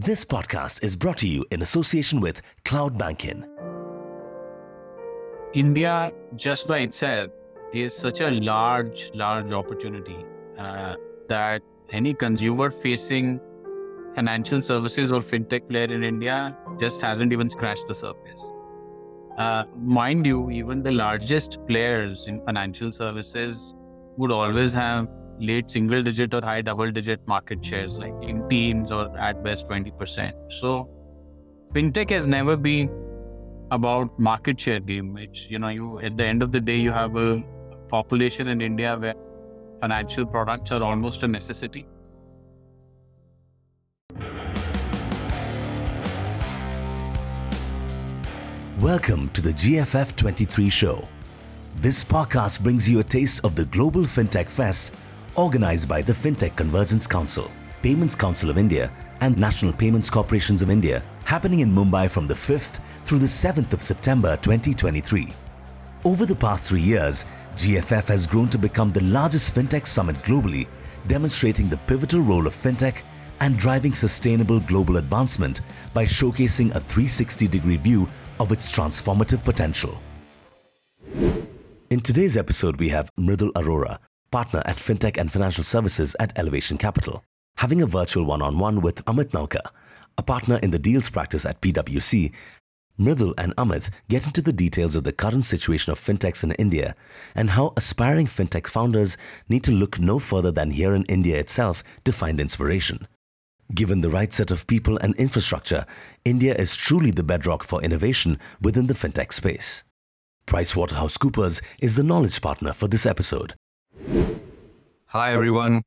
This 0.00 0.24
podcast 0.24 0.84
is 0.84 0.94
brought 0.94 1.16
to 1.18 1.26
you 1.26 1.44
in 1.50 1.60
association 1.60 2.20
with 2.20 2.40
CloudBankin. 2.64 3.44
India, 5.54 6.12
just 6.36 6.68
by 6.68 6.78
itself, 6.78 7.32
is 7.72 7.96
such 7.96 8.20
a 8.20 8.30
large, 8.30 9.10
large 9.12 9.50
opportunity 9.50 10.18
uh, 10.56 10.94
that 11.28 11.62
any 11.90 12.14
consumer 12.14 12.70
facing 12.70 13.40
financial 14.14 14.62
services 14.62 15.10
or 15.10 15.18
fintech 15.18 15.68
player 15.68 15.92
in 15.92 16.04
India 16.04 16.56
just 16.78 17.02
hasn't 17.02 17.32
even 17.32 17.50
scratched 17.50 17.88
the 17.88 17.94
surface. 17.96 18.46
Uh, 19.36 19.64
mind 19.76 20.24
you, 20.24 20.48
even 20.52 20.80
the 20.80 20.92
largest 20.92 21.58
players 21.66 22.28
in 22.28 22.40
financial 22.46 22.92
services 22.92 23.74
would 24.16 24.30
always 24.30 24.72
have 24.72 25.08
late 25.40 25.70
single 25.70 26.02
digit 26.02 26.34
or 26.34 26.40
high 26.40 26.62
double 26.62 26.90
digit 26.90 27.26
market 27.26 27.64
shares, 27.64 27.98
like 27.98 28.14
in 28.22 28.48
teens 28.48 28.90
or 28.90 29.16
at 29.18 29.42
best 29.42 29.68
20%. 29.68 30.32
So, 30.52 30.88
fintech 31.72 32.10
has 32.10 32.26
never 32.26 32.56
been 32.56 32.90
about 33.70 34.18
market 34.18 34.58
share 34.58 34.80
game, 34.80 35.16
you 35.48 35.58
know, 35.58 35.68
you 35.68 36.00
at 36.00 36.16
the 36.16 36.24
end 36.24 36.42
of 36.42 36.52
the 36.52 36.60
day, 36.60 36.76
you 36.76 36.90
have 36.90 37.16
a 37.16 37.44
population 37.88 38.48
in 38.48 38.60
India 38.60 38.96
where 38.96 39.14
financial 39.80 40.26
products 40.26 40.72
are 40.72 40.82
almost 40.82 41.22
a 41.22 41.28
necessity. 41.28 41.86
Welcome 48.80 49.28
to 49.30 49.42
the 49.42 49.50
GFF 49.50 50.16
23 50.16 50.68
show. 50.70 51.08
This 51.80 52.04
podcast 52.04 52.62
brings 52.62 52.88
you 52.88 53.00
a 53.00 53.04
taste 53.04 53.44
of 53.44 53.54
the 53.54 53.66
Global 53.66 54.02
FinTech 54.02 54.48
Fest 54.48 54.94
organized 55.38 55.88
by 55.88 56.02
the 56.02 56.12
FinTech 56.12 56.56
Convergence 56.56 57.06
Council, 57.06 57.48
Payments 57.80 58.16
Council 58.16 58.50
of 58.50 58.58
India, 58.58 58.90
and 59.20 59.38
National 59.38 59.72
Payments 59.72 60.10
Corporations 60.10 60.62
of 60.62 60.68
India, 60.68 61.00
happening 61.24 61.60
in 61.60 61.70
Mumbai 61.70 62.10
from 62.10 62.26
the 62.26 62.34
5th 62.34 62.80
through 63.04 63.20
the 63.20 63.26
7th 63.26 63.72
of 63.72 63.80
September 63.80 64.36
2023. 64.38 65.32
Over 66.04 66.26
the 66.26 66.34
past 66.34 66.66
three 66.66 66.80
years, 66.80 67.24
GFF 67.54 68.08
has 68.08 68.26
grown 68.26 68.48
to 68.48 68.58
become 68.58 68.90
the 68.90 69.02
largest 69.04 69.54
fintech 69.54 69.86
summit 69.86 70.16
globally, 70.24 70.66
demonstrating 71.06 71.68
the 71.68 71.78
pivotal 71.86 72.20
role 72.20 72.48
of 72.48 72.54
fintech 72.54 73.02
and 73.38 73.56
driving 73.56 73.94
sustainable 73.94 74.58
global 74.58 74.96
advancement 74.96 75.60
by 75.94 76.04
showcasing 76.04 76.74
a 76.74 76.80
360 76.80 77.46
degree 77.46 77.76
view 77.76 78.08
of 78.40 78.50
its 78.50 78.72
transformative 78.72 79.44
potential. 79.44 80.02
In 81.90 82.00
today's 82.00 82.36
episode, 82.36 82.78
we 82.78 82.88
have 82.88 83.08
Mridul 83.16 83.52
Arora, 83.52 83.98
partner 84.30 84.62
at 84.64 84.76
FinTech 84.76 85.16
and 85.16 85.32
Financial 85.32 85.64
Services 85.64 86.14
at 86.20 86.36
Elevation 86.38 86.78
Capital, 86.78 87.24
having 87.56 87.82
a 87.82 87.86
virtual 87.86 88.24
one 88.24 88.42
on 88.42 88.58
one 88.58 88.80
with 88.80 89.04
Amit 89.06 89.30
Nawka, 89.30 89.70
a 90.16 90.22
partner 90.22 90.58
in 90.62 90.70
the 90.70 90.78
deals 90.78 91.10
practice 91.10 91.46
at 91.46 91.60
PwC. 91.60 92.32
Mridul 92.98 93.32
and 93.38 93.54
Amit 93.56 93.90
get 94.08 94.26
into 94.26 94.42
the 94.42 94.52
details 94.52 94.96
of 94.96 95.04
the 95.04 95.12
current 95.12 95.44
situation 95.44 95.92
of 95.92 96.00
fintechs 96.00 96.42
in 96.42 96.50
India 96.52 96.96
and 97.34 97.50
how 97.50 97.72
aspiring 97.76 98.26
fintech 98.26 98.66
founders 98.66 99.16
need 99.48 99.62
to 99.62 99.70
look 99.70 100.00
no 100.00 100.18
further 100.18 100.50
than 100.50 100.72
here 100.72 100.94
in 100.94 101.04
India 101.04 101.38
itself 101.38 101.84
to 102.04 102.12
find 102.12 102.40
inspiration. 102.40 103.06
Given 103.72 104.00
the 104.00 104.10
right 104.10 104.32
set 104.32 104.50
of 104.50 104.66
people 104.66 104.98
and 104.98 105.14
infrastructure, 105.14 105.86
India 106.24 106.54
is 106.54 106.74
truly 106.74 107.12
the 107.12 107.22
bedrock 107.22 107.62
for 107.62 107.82
innovation 107.82 108.40
within 108.60 108.88
the 108.88 108.94
fintech 108.94 109.32
space. 109.32 109.84
PricewaterhouseCoopers 110.46 111.62
is 111.80 111.94
the 111.94 112.02
knowledge 112.02 112.40
partner 112.40 112.72
for 112.72 112.88
this 112.88 113.06
episode. 113.06 113.54
Hi, 114.08 115.34
everyone. 115.34 115.82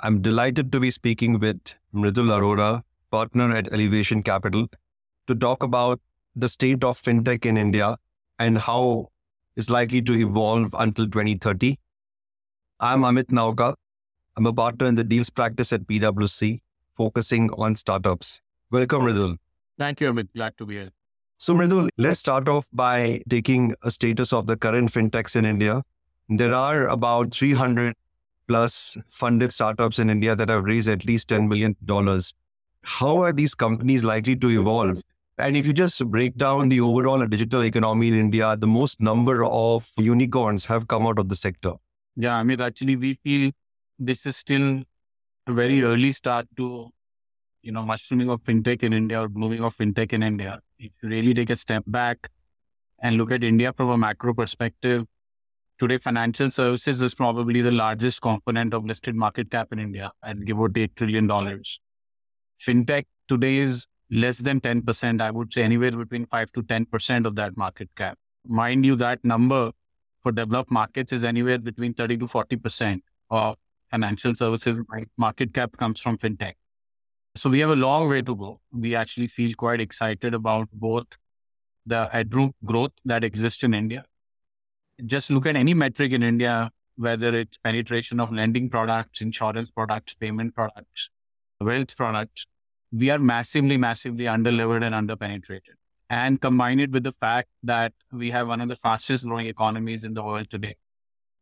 I'm 0.00 0.20
delighted 0.20 0.72
to 0.72 0.80
be 0.80 0.90
speaking 0.90 1.38
with 1.38 1.76
Mridul 1.94 2.30
Arora, 2.36 2.82
partner 3.12 3.54
at 3.54 3.72
Elevation 3.72 4.22
Capital, 4.22 4.66
to 5.28 5.34
talk 5.36 5.62
about 5.62 6.00
the 6.34 6.48
state 6.48 6.82
of 6.82 7.00
fintech 7.00 7.46
in 7.46 7.56
India 7.56 7.96
and 8.40 8.58
how 8.58 9.10
it's 9.54 9.70
likely 9.70 10.02
to 10.02 10.12
evolve 10.14 10.74
until 10.76 11.06
2030. 11.06 11.78
I'm 12.80 13.02
Amit 13.02 13.26
Nawka. 13.26 13.74
I'm 14.36 14.46
a 14.46 14.52
partner 14.52 14.86
in 14.86 14.96
the 14.96 15.04
deals 15.04 15.30
practice 15.30 15.72
at 15.72 15.86
PwC, 15.86 16.62
focusing 16.94 17.48
on 17.50 17.76
startups. 17.76 18.40
Welcome, 18.72 19.02
Mridul. 19.02 19.36
Thank 19.78 20.00
you, 20.00 20.12
Amit. 20.12 20.32
Glad 20.34 20.56
to 20.58 20.66
be 20.66 20.74
here. 20.74 20.90
So, 21.38 21.54
Mridul, 21.54 21.90
let's 21.96 22.18
start 22.18 22.48
off 22.48 22.68
by 22.72 23.22
taking 23.28 23.76
a 23.82 23.90
status 23.92 24.32
of 24.32 24.48
the 24.48 24.56
current 24.56 24.90
fintechs 24.90 25.36
in 25.36 25.44
India. 25.44 25.82
There 26.28 26.54
are 26.54 26.88
about 26.88 27.34
300 27.34 27.94
plus 28.48 28.96
funded 29.08 29.52
startups 29.52 29.98
in 29.98 30.10
India 30.10 30.34
that 30.36 30.48
have 30.48 30.64
raised 30.64 30.88
at 30.88 31.04
least 31.04 31.28
$10 31.28 31.48
million. 31.48 31.76
How 32.82 33.22
are 33.22 33.32
these 33.32 33.54
companies 33.54 34.04
likely 34.04 34.36
to 34.36 34.48
evolve? 34.48 35.00
And 35.38 35.56
if 35.56 35.66
you 35.66 35.72
just 35.72 36.04
break 36.10 36.36
down 36.36 36.68
the 36.68 36.80
overall 36.80 37.24
digital 37.26 37.64
economy 37.64 38.08
in 38.08 38.14
India, 38.14 38.56
the 38.56 38.66
most 38.66 39.00
number 39.00 39.44
of 39.44 39.90
unicorns 39.96 40.64
have 40.66 40.88
come 40.88 41.06
out 41.06 41.18
of 41.18 41.28
the 41.28 41.36
sector. 41.36 41.72
Yeah, 42.16 42.36
I 42.36 42.42
mean, 42.42 42.60
actually, 42.60 42.96
we 42.96 43.14
feel 43.14 43.50
this 43.98 44.26
is 44.26 44.36
still 44.36 44.82
a 45.46 45.52
very 45.52 45.82
early 45.82 46.12
start 46.12 46.46
to, 46.56 46.90
you 47.62 47.72
know, 47.72 47.82
mushrooming 47.82 48.28
of 48.28 48.42
fintech 48.42 48.82
in 48.82 48.92
India 48.92 49.22
or 49.22 49.28
blooming 49.28 49.62
of 49.62 49.76
fintech 49.76 50.12
in 50.12 50.22
India. 50.22 50.60
If 50.78 50.92
you 51.02 51.08
really 51.08 51.34
take 51.34 51.50
a 51.50 51.56
step 51.56 51.84
back 51.86 52.28
and 53.00 53.16
look 53.16 53.32
at 53.32 53.42
India 53.42 53.72
from 53.72 53.88
a 53.90 53.96
macro 53.96 54.34
perspective, 54.34 55.06
today 55.78 55.98
financial 55.98 56.50
services 56.50 57.00
is 57.02 57.14
probably 57.14 57.62
the 57.62 57.70
largest 57.70 58.22
component 58.22 58.74
of 58.74 58.84
listed 58.84 59.14
market 59.14 59.50
cap 59.50 59.72
in 59.72 59.78
India 59.78 60.12
at 60.22 60.44
give 60.44 60.58
or 60.58 60.68
take 60.68 60.94
trillion 60.94 61.26
dollars. 61.26 61.80
Fintech 62.60 63.04
today 63.28 63.56
is 63.58 63.86
less 64.10 64.38
than 64.38 64.60
10%. 64.60 65.20
I 65.20 65.30
would 65.30 65.52
say 65.52 65.62
anywhere 65.62 65.90
between 65.90 66.26
5 66.26 66.52
to 66.52 66.62
10% 66.62 67.26
of 67.26 67.34
that 67.36 67.56
market 67.56 67.88
cap. 67.96 68.18
Mind 68.46 68.84
you, 68.84 68.96
that 68.96 69.24
number 69.24 69.72
for 70.22 70.32
developed 70.32 70.70
markets 70.70 71.12
is 71.12 71.24
anywhere 71.24 71.58
between 71.58 71.94
30 71.94 72.18
to 72.18 72.26
40% 72.26 73.00
of 73.30 73.56
financial 73.90 74.34
services 74.34 74.76
market 75.16 75.52
cap 75.52 75.76
comes 75.76 76.00
from 76.00 76.18
fintech. 76.18 76.54
So 77.34 77.48
we 77.50 77.60
have 77.60 77.70
a 77.70 77.76
long 77.76 78.08
way 78.08 78.22
to 78.22 78.36
go. 78.36 78.60
We 78.72 78.94
actually 78.94 79.26
feel 79.28 79.54
quite 79.54 79.80
excited 79.80 80.34
about 80.34 80.68
both 80.72 81.06
the 81.86 82.06
headroom 82.12 82.52
growth 82.64 82.92
that 83.04 83.24
exists 83.24 83.64
in 83.64 83.74
India. 83.74 84.04
Just 85.04 85.30
look 85.30 85.46
at 85.46 85.56
any 85.56 85.74
metric 85.74 86.12
in 86.12 86.22
India, 86.22 86.70
whether 86.96 87.34
it's 87.34 87.58
penetration 87.58 88.20
of 88.20 88.32
lending 88.32 88.68
products, 88.68 89.20
insurance 89.20 89.70
products, 89.70 90.14
payment 90.14 90.54
products, 90.54 91.10
wealth 91.60 91.96
products. 91.96 92.46
We 92.92 93.10
are 93.10 93.18
massively, 93.18 93.76
massively 93.76 94.24
underlevered 94.24 94.84
and 94.84 94.94
underpenetrated. 94.94 95.74
And 96.10 96.40
combine 96.40 96.78
it 96.78 96.90
with 96.90 97.04
the 97.04 97.12
fact 97.12 97.48
that 97.62 97.94
we 98.12 98.30
have 98.30 98.48
one 98.48 98.60
of 98.60 98.68
the 98.68 98.76
fastest 98.76 99.26
growing 99.26 99.46
economies 99.46 100.04
in 100.04 100.14
the 100.14 100.22
world 100.22 100.50
today. 100.50 100.76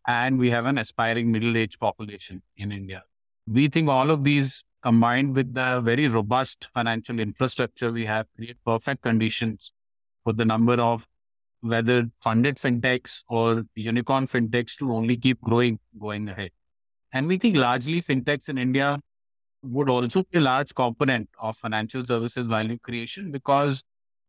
And 0.07 0.39
we 0.39 0.51
have 0.51 0.65
an 0.65 0.79
aspiring 0.79 1.33
middle 1.33 1.57
aged 1.57 1.81
population 1.81 2.43
in 2.57 2.71
India. 2.71 3.03
We 3.47 3.69
think 3.69 3.89
all 3.89 4.11
of 4.11 4.23
these 4.23 4.65
combined 4.83 5.35
with 5.35 5.55
the 5.55 5.81
very 5.81 6.09
robust 6.09 6.69
financial 6.73 7.19
infrastructure 7.19 7.93
we 7.93 8.07
have 8.07 8.27
create 8.37 8.57
perfect 8.65 9.03
conditions 9.03 9.73
for 10.25 10.33
the 10.33 10.45
number 10.45 10.75
of 10.75 11.07
whether 11.61 12.07
funded 12.23 12.57
fintechs 12.57 13.23
or 13.29 13.65
unicorn 13.75 14.27
fintechs 14.27 14.77
to 14.79 14.93
only 14.93 15.17
keep 15.17 15.41
growing 15.43 15.79
going 15.99 16.29
ahead. 16.29 16.51
And 17.13 17.27
we 17.27 17.39
think 17.39 17.57
largely 17.57 18.01
fintechs 18.01 18.49
in 18.49 18.59
India 18.59 19.01
would 19.63 19.91
also 19.91 20.23
be 20.23 20.39
a 20.39 20.41
large 20.41 20.75
component 20.75 21.29
of 21.41 21.57
financial 21.57 22.05
services 22.05 22.47
value 22.47 22.79
creation 22.79 23.31
because 23.31 23.83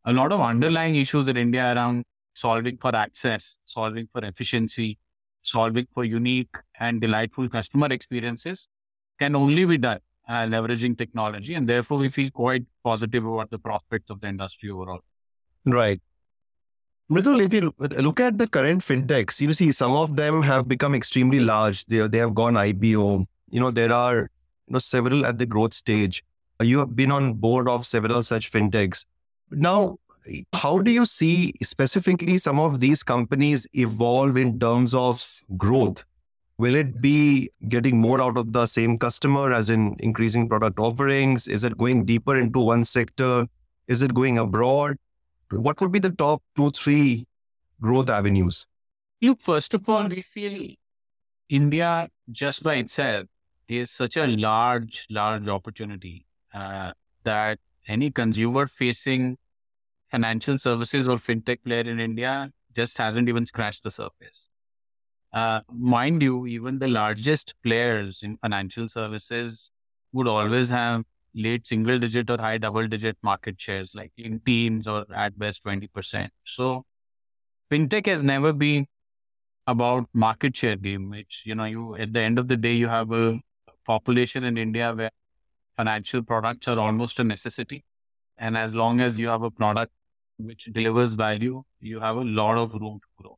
a 0.06 0.12
lot 0.12 0.32
of 0.32 0.42
underlying 0.42 0.96
issues 0.96 1.28
in 1.28 1.38
India 1.38 1.74
around 1.74 2.04
solving 2.34 2.78
for 2.78 2.96
access, 2.96 3.58
solving 3.66 4.08
for 4.12 4.26
efficiency, 4.26 4.98
solving 5.42 5.88
for 5.94 6.04
unique 6.04 6.56
and 6.80 7.00
delightful 7.00 7.48
customer 7.48 7.88
experiences 7.88 8.68
can 9.20 9.36
only 9.36 9.66
be 9.66 9.78
done 9.78 10.00
uh, 10.28 10.46
leveraging 10.46 10.98
technology. 10.98 11.54
And 11.54 11.68
therefore, 11.68 11.98
we 11.98 12.10
feel 12.10 12.30
quite 12.32 12.66
positive 12.84 13.26
about 13.26 13.52
the 13.52 13.60
prospects 13.60 14.10
of 14.10 14.22
the 14.22 14.28
industry 14.28 14.70
overall. 14.70 15.02
Right. 15.66 16.02
Mridul, 17.12 17.42
if 17.42 17.54
you 17.54 17.74
look 18.02 18.22
at 18.22 18.38
the 18.38 18.48
current 18.48 18.82
fintechs, 18.82 19.42
you 19.42 19.52
see 19.52 19.74
some 19.74 19.92
of 19.92 20.16
them 20.16 20.42
have 20.44 20.70
become 20.70 20.96
extremely 20.96 21.42
large. 21.42 21.84
They, 21.88 22.08
they 22.08 22.20
have 22.20 22.34
gone 22.34 22.54
IPO. 22.54 23.26
You 23.50 23.60
know, 23.60 23.70
there 23.70 23.92
are 23.92 24.20
you 24.68 24.70
know 24.70 24.80
several 24.80 25.26
at 25.26 25.38
the 25.38 25.46
growth 25.46 25.74
stage. 25.74 26.24
Uh, 26.62 26.64
you 26.64 26.80
have 26.80 26.96
been 26.96 27.12
on 27.12 27.34
board 27.34 27.68
of 27.68 27.86
several 27.86 28.24
such 28.24 28.50
fintechs. 28.50 29.04
Now, 29.50 29.98
how 30.54 30.80
do 30.80 30.90
you 30.90 31.04
see 31.04 31.54
specifically 31.62 32.38
some 32.38 32.62
of 32.62 32.80
these 32.80 33.04
companies 33.04 33.68
evolve 33.74 34.38
in 34.38 34.58
terms 34.58 34.96
of 34.96 35.42
growth? 35.58 36.06
Will 36.60 36.76
it 36.76 37.02
be 37.02 37.50
getting 37.68 38.00
more 38.00 38.22
out 38.22 38.38
of 38.38 38.54
the 38.54 38.66
same 38.66 38.98
customer, 38.98 39.52
as 39.52 39.70
in 39.70 39.98
increasing 40.00 40.48
product 40.48 40.80
offerings? 40.80 41.50
Is 41.50 41.66
it 41.66 41.78
going 41.78 42.06
deeper 42.06 42.38
into 42.38 42.62
one 42.62 42.86
sector? 42.86 43.48
Is 43.90 44.02
it 44.02 44.14
going 44.14 44.38
abroad? 44.38 44.96
What 45.52 45.82
would 45.82 45.92
be 45.92 46.00
the 46.00 46.12
top 46.12 46.42
two, 46.56 46.70
three 46.72 47.28
growth 47.82 48.10
avenues? 48.10 48.68
Look, 49.22 49.42
first 49.42 49.74
of 49.74 49.88
all, 49.88 50.08
we 50.08 50.22
feel 50.22 50.76
India 51.50 52.10
just 52.32 52.64
by 52.64 52.76
itself 52.76 53.28
is 53.68 53.92
such 53.92 54.18
a 54.18 54.28
large, 54.28 55.08
large 55.10 55.48
opportunity 55.48 56.26
uh, 56.54 56.92
that 57.24 57.60
any 57.88 58.12
consumer 58.12 58.68
facing 58.68 59.38
financial 60.10 60.58
services 60.58 61.08
or 61.08 61.18
fintech 61.18 61.64
player 61.64 61.82
in 61.82 62.00
India 62.00 62.52
just 62.74 62.98
hasn't 62.98 63.30
even 63.30 63.46
scratched 63.46 63.84
the 63.84 63.92
surface. 63.92 64.50
Uh, 65.34 65.62
mind 65.72 66.22
you, 66.22 66.46
even 66.48 66.80
the 66.80 66.88
largest 66.88 67.56
players 67.64 68.22
in 68.22 68.38
financial 68.38 68.90
services 68.90 69.72
would 70.12 70.28
always 70.28 70.70
have 70.70 71.06
late 71.34 71.66
single 71.66 72.00
digit 72.00 72.30
or 72.30 72.38
high 72.38 72.58
double 72.58 72.88
digit 72.88 73.18
market 73.24 73.60
shares, 73.60 73.96
like 73.96 74.12
in 74.18 74.40
teens 74.46 74.88
or 74.88 75.06
at 75.14 75.38
best 75.38 75.64
20%. 75.64 76.30
So 76.44 76.86
fintech 77.72 78.06
has 78.08 78.24
never 78.24 78.54
been 78.54 78.88
about 79.68 80.08
market 80.14 80.56
share 80.56 80.76
game, 80.76 81.10
which, 81.10 81.44
you 81.46 81.56
know, 81.56 81.66
you, 81.66 81.96
at 81.96 82.14
the 82.14 82.20
end 82.20 82.40
of 82.40 82.48
the 82.48 82.58
day, 82.58 82.74
you 82.74 82.88
have 82.88 83.12
a 83.12 83.40
population 83.86 84.44
in 84.44 84.58
India 84.58 84.94
where 84.94 85.12
financial 85.76 86.22
products 86.22 86.68
are 86.68 86.80
almost 86.80 87.20
a 87.20 87.24
necessity. 87.24 87.84
And 88.38 88.58
as 88.58 88.76
long 88.76 89.00
as 89.02 89.20
you 89.20 89.28
have 89.28 89.44
a 89.44 89.52
product 89.52 89.92
which 90.38 90.66
delivers 90.72 91.14
value, 91.14 91.64
you 91.80 92.00
have 92.00 92.18
a 92.18 92.24
lot 92.24 92.58
of 92.58 92.74
room 92.74 93.00
to 93.00 93.24
grow. 93.24 93.38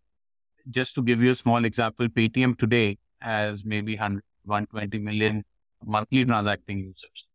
Just 0.70 0.96
to 0.96 1.02
give 1.02 1.22
you 1.22 1.32
a 1.32 1.36
small 1.36 1.66
example, 1.66 2.08
Paytm 2.08 2.58
today 2.58 2.98
has 3.20 3.66
maybe 3.66 3.96
100, 3.96 4.24
120 4.46 5.00
million 5.00 5.44
monthly 5.86 6.24
transacting 6.26 6.80
users, 6.80 7.28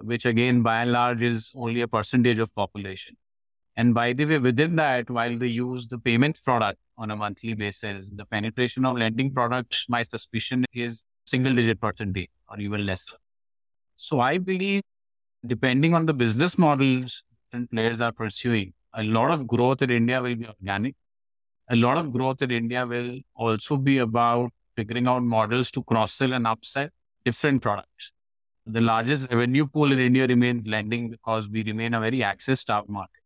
which 0.00 0.26
again, 0.26 0.62
by 0.62 0.82
and 0.82 0.92
large, 0.92 1.22
is 1.22 1.52
only 1.54 1.80
a 1.80 1.88
percentage 1.88 2.38
of 2.38 2.54
population. 2.54 3.16
And 3.76 3.94
by 3.94 4.12
the 4.12 4.24
way, 4.24 4.38
within 4.38 4.76
that, 4.76 5.10
while 5.10 5.36
they 5.36 5.48
use 5.48 5.86
the 5.86 5.98
payments 5.98 6.40
product 6.40 6.78
on 6.96 7.10
a 7.10 7.16
monthly 7.16 7.54
basis, 7.54 8.10
the 8.10 8.24
penetration 8.24 8.84
of 8.84 8.96
lending 8.96 9.32
products, 9.32 9.86
my 9.88 10.02
suspicion 10.04 10.64
is 10.72 11.04
single 11.26 11.54
digit 11.54 11.80
percentage 11.80 12.30
or 12.48 12.60
even 12.60 12.86
lesser. 12.86 13.16
So 13.96 14.20
I 14.20 14.38
believe 14.38 14.82
depending 15.46 15.94
on 15.94 16.06
the 16.06 16.14
business 16.14 16.56
models 16.56 17.22
different 17.50 17.70
players 17.70 18.00
are 18.00 18.12
pursuing, 18.12 18.72
a 18.94 19.02
lot 19.02 19.30
of 19.30 19.46
growth 19.46 19.82
in 19.82 19.90
India 19.90 20.22
will 20.22 20.36
be 20.36 20.46
organic. 20.46 20.94
A 21.70 21.76
lot 21.76 21.96
of 21.98 22.12
growth 22.12 22.42
in 22.42 22.50
India 22.50 22.86
will 22.86 23.18
also 23.34 23.76
be 23.76 23.98
about 23.98 24.50
figuring 24.76 25.08
out 25.08 25.22
models 25.22 25.70
to 25.72 25.82
cross 25.82 26.12
sell 26.12 26.32
and 26.32 26.46
upsell 26.46 26.90
different 27.24 27.62
products. 27.62 28.12
The 28.66 28.80
largest 28.80 29.30
revenue 29.30 29.66
pool 29.66 29.92
in 29.92 29.98
India 29.98 30.26
remains 30.26 30.66
lending 30.66 31.10
because 31.10 31.48
we 31.48 31.62
remain 31.62 31.92
a 31.94 32.00
very 32.00 32.22
access 32.22 32.60
starved 32.60 32.88
market. 32.88 33.22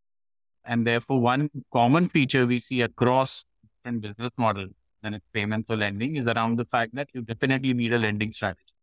And 0.64 0.86
therefore, 0.86 1.20
one 1.20 1.48
common 1.72 2.08
feature 2.08 2.44
we 2.46 2.58
see 2.58 2.82
across 2.82 3.44
different 3.62 4.02
business 4.02 4.32
models, 4.36 4.72
when 5.00 5.14
it's 5.14 5.24
payments 5.32 5.70
or 5.70 5.76
lending, 5.76 6.16
is 6.16 6.26
around 6.26 6.56
the 6.56 6.64
fact 6.64 6.94
that 6.96 7.08
you 7.14 7.22
definitely 7.22 7.72
need 7.72 7.92
a 7.92 7.98
lending 7.98 8.32
strategy 8.32 8.74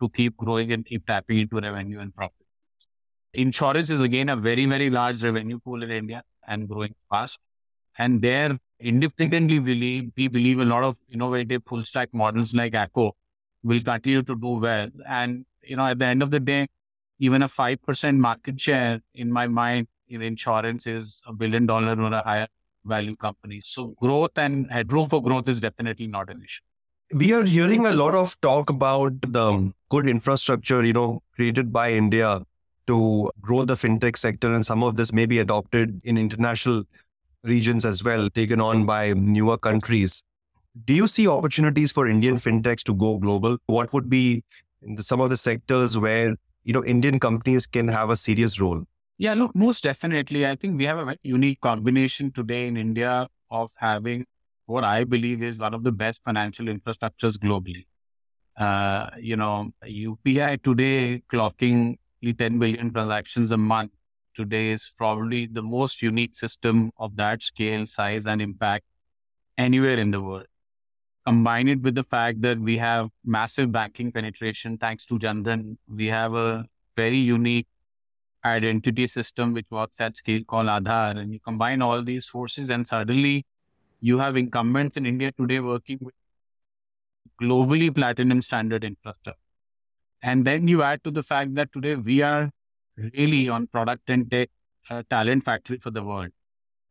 to 0.00 0.08
keep 0.08 0.36
growing 0.36 0.72
and 0.72 0.84
keep 0.84 1.06
tapping 1.06 1.38
into 1.38 1.60
revenue 1.60 2.00
and 2.00 2.14
profit. 2.14 2.34
Insurance 3.34 3.88
is 3.88 4.00
again 4.00 4.28
a 4.28 4.36
very, 4.36 4.66
very 4.66 4.90
large 4.90 5.22
revenue 5.22 5.60
pool 5.60 5.82
in 5.82 5.90
India 5.90 6.24
and 6.48 6.68
growing 6.68 6.94
fast. 7.08 7.38
And 7.96 8.20
there, 8.20 8.58
independently, 8.80 9.60
we 9.60 10.28
believe 10.28 10.58
a 10.58 10.64
lot 10.64 10.82
of 10.82 10.98
innovative 11.12 11.62
full 11.64 11.84
stack 11.84 12.12
models 12.12 12.52
like 12.54 12.72
Acko 12.72 13.12
will 13.62 13.80
continue 13.80 14.22
to 14.24 14.34
do 14.34 14.58
well. 14.58 14.88
And, 15.06 15.46
you 15.64 15.76
know, 15.76 15.86
at 15.86 15.98
the 15.98 16.06
end 16.06 16.22
of 16.22 16.30
the 16.30 16.40
day, 16.40 16.66
even 17.18 17.42
a 17.42 17.48
5% 17.48 18.16
market 18.18 18.60
share 18.60 19.00
in 19.14 19.30
my 19.32 19.46
mind 19.46 19.86
in 20.08 20.22
insurance 20.22 20.86
is 20.86 21.22
a 21.26 21.32
billion 21.32 21.66
dollar 21.66 22.00
or 22.00 22.12
a 22.12 22.22
higher 22.22 22.48
value 22.84 23.16
company. 23.16 23.60
So 23.64 23.94
growth 24.00 24.36
and 24.36 24.70
headroom 24.70 25.08
for 25.08 25.22
growth 25.22 25.48
is 25.48 25.60
definitely 25.60 26.08
not 26.08 26.30
an 26.30 26.42
issue. 26.42 26.62
We 27.14 27.32
are 27.32 27.44
hearing 27.44 27.86
a 27.86 27.92
lot 27.92 28.14
of 28.14 28.40
talk 28.40 28.70
about 28.70 29.20
the 29.20 29.72
good 29.90 30.08
infrastructure, 30.08 30.82
you 30.82 30.94
know, 30.94 31.22
created 31.36 31.72
by 31.72 31.92
India 31.92 32.42
to 32.86 33.30
grow 33.40 33.64
the 33.64 33.74
fintech 33.74 34.16
sector, 34.16 34.52
and 34.52 34.64
some 34.64 34.82
of 34.82 34.96
this 34.96 35.12
may 35.12 35.26
be 35.26 35.38
adopted 35.38 36.00
in 36.04 36.16
international 36.16 36.84
regions 37.44 37.84
as 37.84 38.02
well, 38.02 38.30
taken 38.30 38.60
on 38.60 38.86
by 38.86 39.12
newer 39.12 39.58
countries. 39.58 40.24
Do 40.86 40.94
you 40.94 41.06
see 41.06 41.28
opportunities 41.28 41.92
for 41.92 42.08
Indian 42.08 42.36
fintechs 42.36 42.82
to 42.84 42.94
go 42.94 43.18
global? 43.18 43.58
What 43.66 43.92
would 43.92 44.08
be 44.08 44.42
the, 44.82 45.02
some 45.02 45.20
of 45.20 45.30
the 45.30 45.36
sectors 45.36 45.96
where 45.96 46.36
you 46.64 46.72
know 46.72 46.84
Indian 46.84 47.18
companies 47.18 47.66
can 47.66 47.88
have 47.88 48.10
a 48.10 48.16
serious 48.16 48.60
role? 48.60 48.84
Yeah, 49.18 49.34
look, 49.34 49.54
most 49.54 49.82
definitely. 49.82 50.46
I 50.46 50.56
think 50.56 50.78
we 50.78 50.84
have 50.84 50.98
a 50.98 51.16
unique 51.22 51.60
combination 51.60 52.32
today 52.32 52.66
in 52.66 52.76
India 52.76 53.28
of 53.50 53.70
having 53.76 54.26
what 54.66 54.84
I 54.84 55.04
believe 55.04 55.42
is 55.42 55.58
one 55.58 55.74
of 55.74 55.84
the 55.84 55.92
best 55.92 56.22
financial 56.24 56.66
infrastructures 56.66 57.36
globally. 57.36 57.86
Uh, 58.56 59.10
you 59.18 59.36
know, 59.36 59.70
UPI 59.84 60.62
today 60.62 61.22
clocking 61.32 61.96
10 62.22 62.58
billion 62.58 62.92
transactions 62.92 63.50
a 63.50 63.56
month 63.56 63.92
today 64.34 64.70
is 64.70 64.92
probably 64.96 65.46
the 65.46 65.62
most 65.62 66.02
unique 66.02 66.34
system 66.34 66.90
of 66.96 67.16
that 67.16 67.42
scale, 67.42 67.86
size, 67.86 68.26
and 68.26 68.40
impact 68.40 68.84
anywhere 69.58 69.98
in 69.98 70.10
the 70.10 70.20
world. 70.20 70.46
Combine 71.26 71.68
it 71.68 71.82
with 71.82 71.94
the 71.94 72.04
fact 72.04 72.42
that 72.42 72.58
we 72.58 72.78
have 72.78 73.08
massive 73.24 73.70
banking 73.70 74.10
penetration 74.10 74.76
thanks 74.76 75.06
to 75.06 75.18
Jandhan. 75.18 75.76
We 75.88 76.06
have 76.08 76.34
a 76.34 76.66
very 76.96 77.16
unique 77.16 77.68
identity 78.44 79.06
system 79.06 79.52
which 79.52 79.66
works 79.70 80.00
at 80.00 80.16
scale 80.16 80.42
called 80.44 80.66
Aadhaar. 80.66 81.16
And 81.16 81.32
you 81.32 81.38
combine 81.38 81.80
all 81.80 82.02
these 82.02 82.26
forces, 82.26 82.70
and 82.70 82.86
suddenly 82.86 83.46
you 84.00 84.18
have 84.18 84.36
incumbents 84.36 84.96
in 84.96 85.06
India 85.06 85.30
today 85.30 85.60
working 85.60 85.98
with 86.00 86.14
globally 87.40 87.94
platinum 87.94 88.42
standard 88.42 88.82
infrastructure. 88.82 89.38
And 90.22 90.44
then 90.44 90.66
you 90.66 90.82
add 90.82 91.04
to 91.04 91.10
the 91.10 91.22
fact 91.22 91.54
that 91.54 91.72
today 91.72 91.94
we 91.94 92.22
are 92.22 92.50
really 93.14 93.48
on 93.48 93.68
product 93.68 94.10
and 94.10 94.30
tech 94.30 94.50
uh, 94.90 95.02
talent 95.08 95.44
factory 95.44 95.78
for 95.78 95.90
the 95.90 96.02
world. 96.02 96.30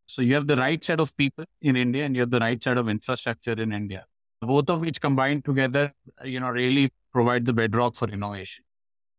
So 0.06 0.22
you 0.22 0.34
have 0.36 0.48
the 0.48 0.58
right 0.58 0.84
set 0.84 1.00
of 1.00 1.16
people 1.16 1.46
in 1.62 1.76
India 1.76 2.06
and 2.06 2.16
you 2.16 2.22
have 2.22 2.32
the 2.32 2.40
right 2.40 2.62
set 2.62 2.78
of 2.78 2.90
infrastructure 2.90 3.54
in 3.54 3.72
India, 3.72 4.06
both 4.42 4.70
of 4.70 4.82
which 4.82 5.00
combined 5.00 5.46
together, 5.46 5.94
you 6.24 6.40
know, 6.40 6.50
really 6.50 6.92
provide 7.12 7.46
the 7.46 7.54
bedrock 7.54 7.96
for 7.96 8.08
innovation. 8.10 8.64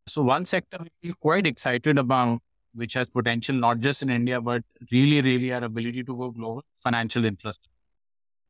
So 0.07 0.21
one 0.21 0.45
sector 0.45 0.79
we 0.81 0.89
feel 1.01 1.15
quite 1.19 1.47
excited 1.47 1.97
about, 1.97 2.39
which 2.75 2.93
has 2.93 3.09
potential 3.09 3.55
not 3.55 3.79
just 3.79 4.01
in 4.01 4.09
India, 4.09 4.41
but 4.41 4.63
really, 4.91 5.21
really 5.21 5.53
our 5.53 5.63
ability 5.63 6.03
to 6.03 6.17
go 6.17 6.31
global, 6.31 6.65
financial 6.81 7.23
infrastructure. 7.23 7.69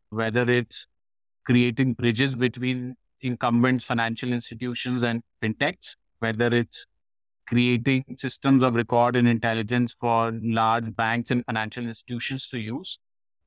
Whether 0.09 0.49
it's 0.49 0.87
creating 1.45 1.93
bridges 1.93 2.35
between 2.35 2.95
incumbent 3.21 3.83
financial 3.83 4.31
institutions 4.31 5.03
and 5.03 5.21
fintechs, 5.41 5.95
whether 6.19 6.47
it's 6.47 6.85
creating 7.45 8.05
systems 8.17 8.63
of 8.63 8.75
record 8.75 9.15
and 9.15 9.27
intelligence 9.27 9.93
for 9.99 10.31
large 10.41 10.95
banks 10.95 11.29
and 11.29 11.45
financial 11.45 11.83
institutions 11.83 12.47
to 12.49 12.57
use, 12.57 12.97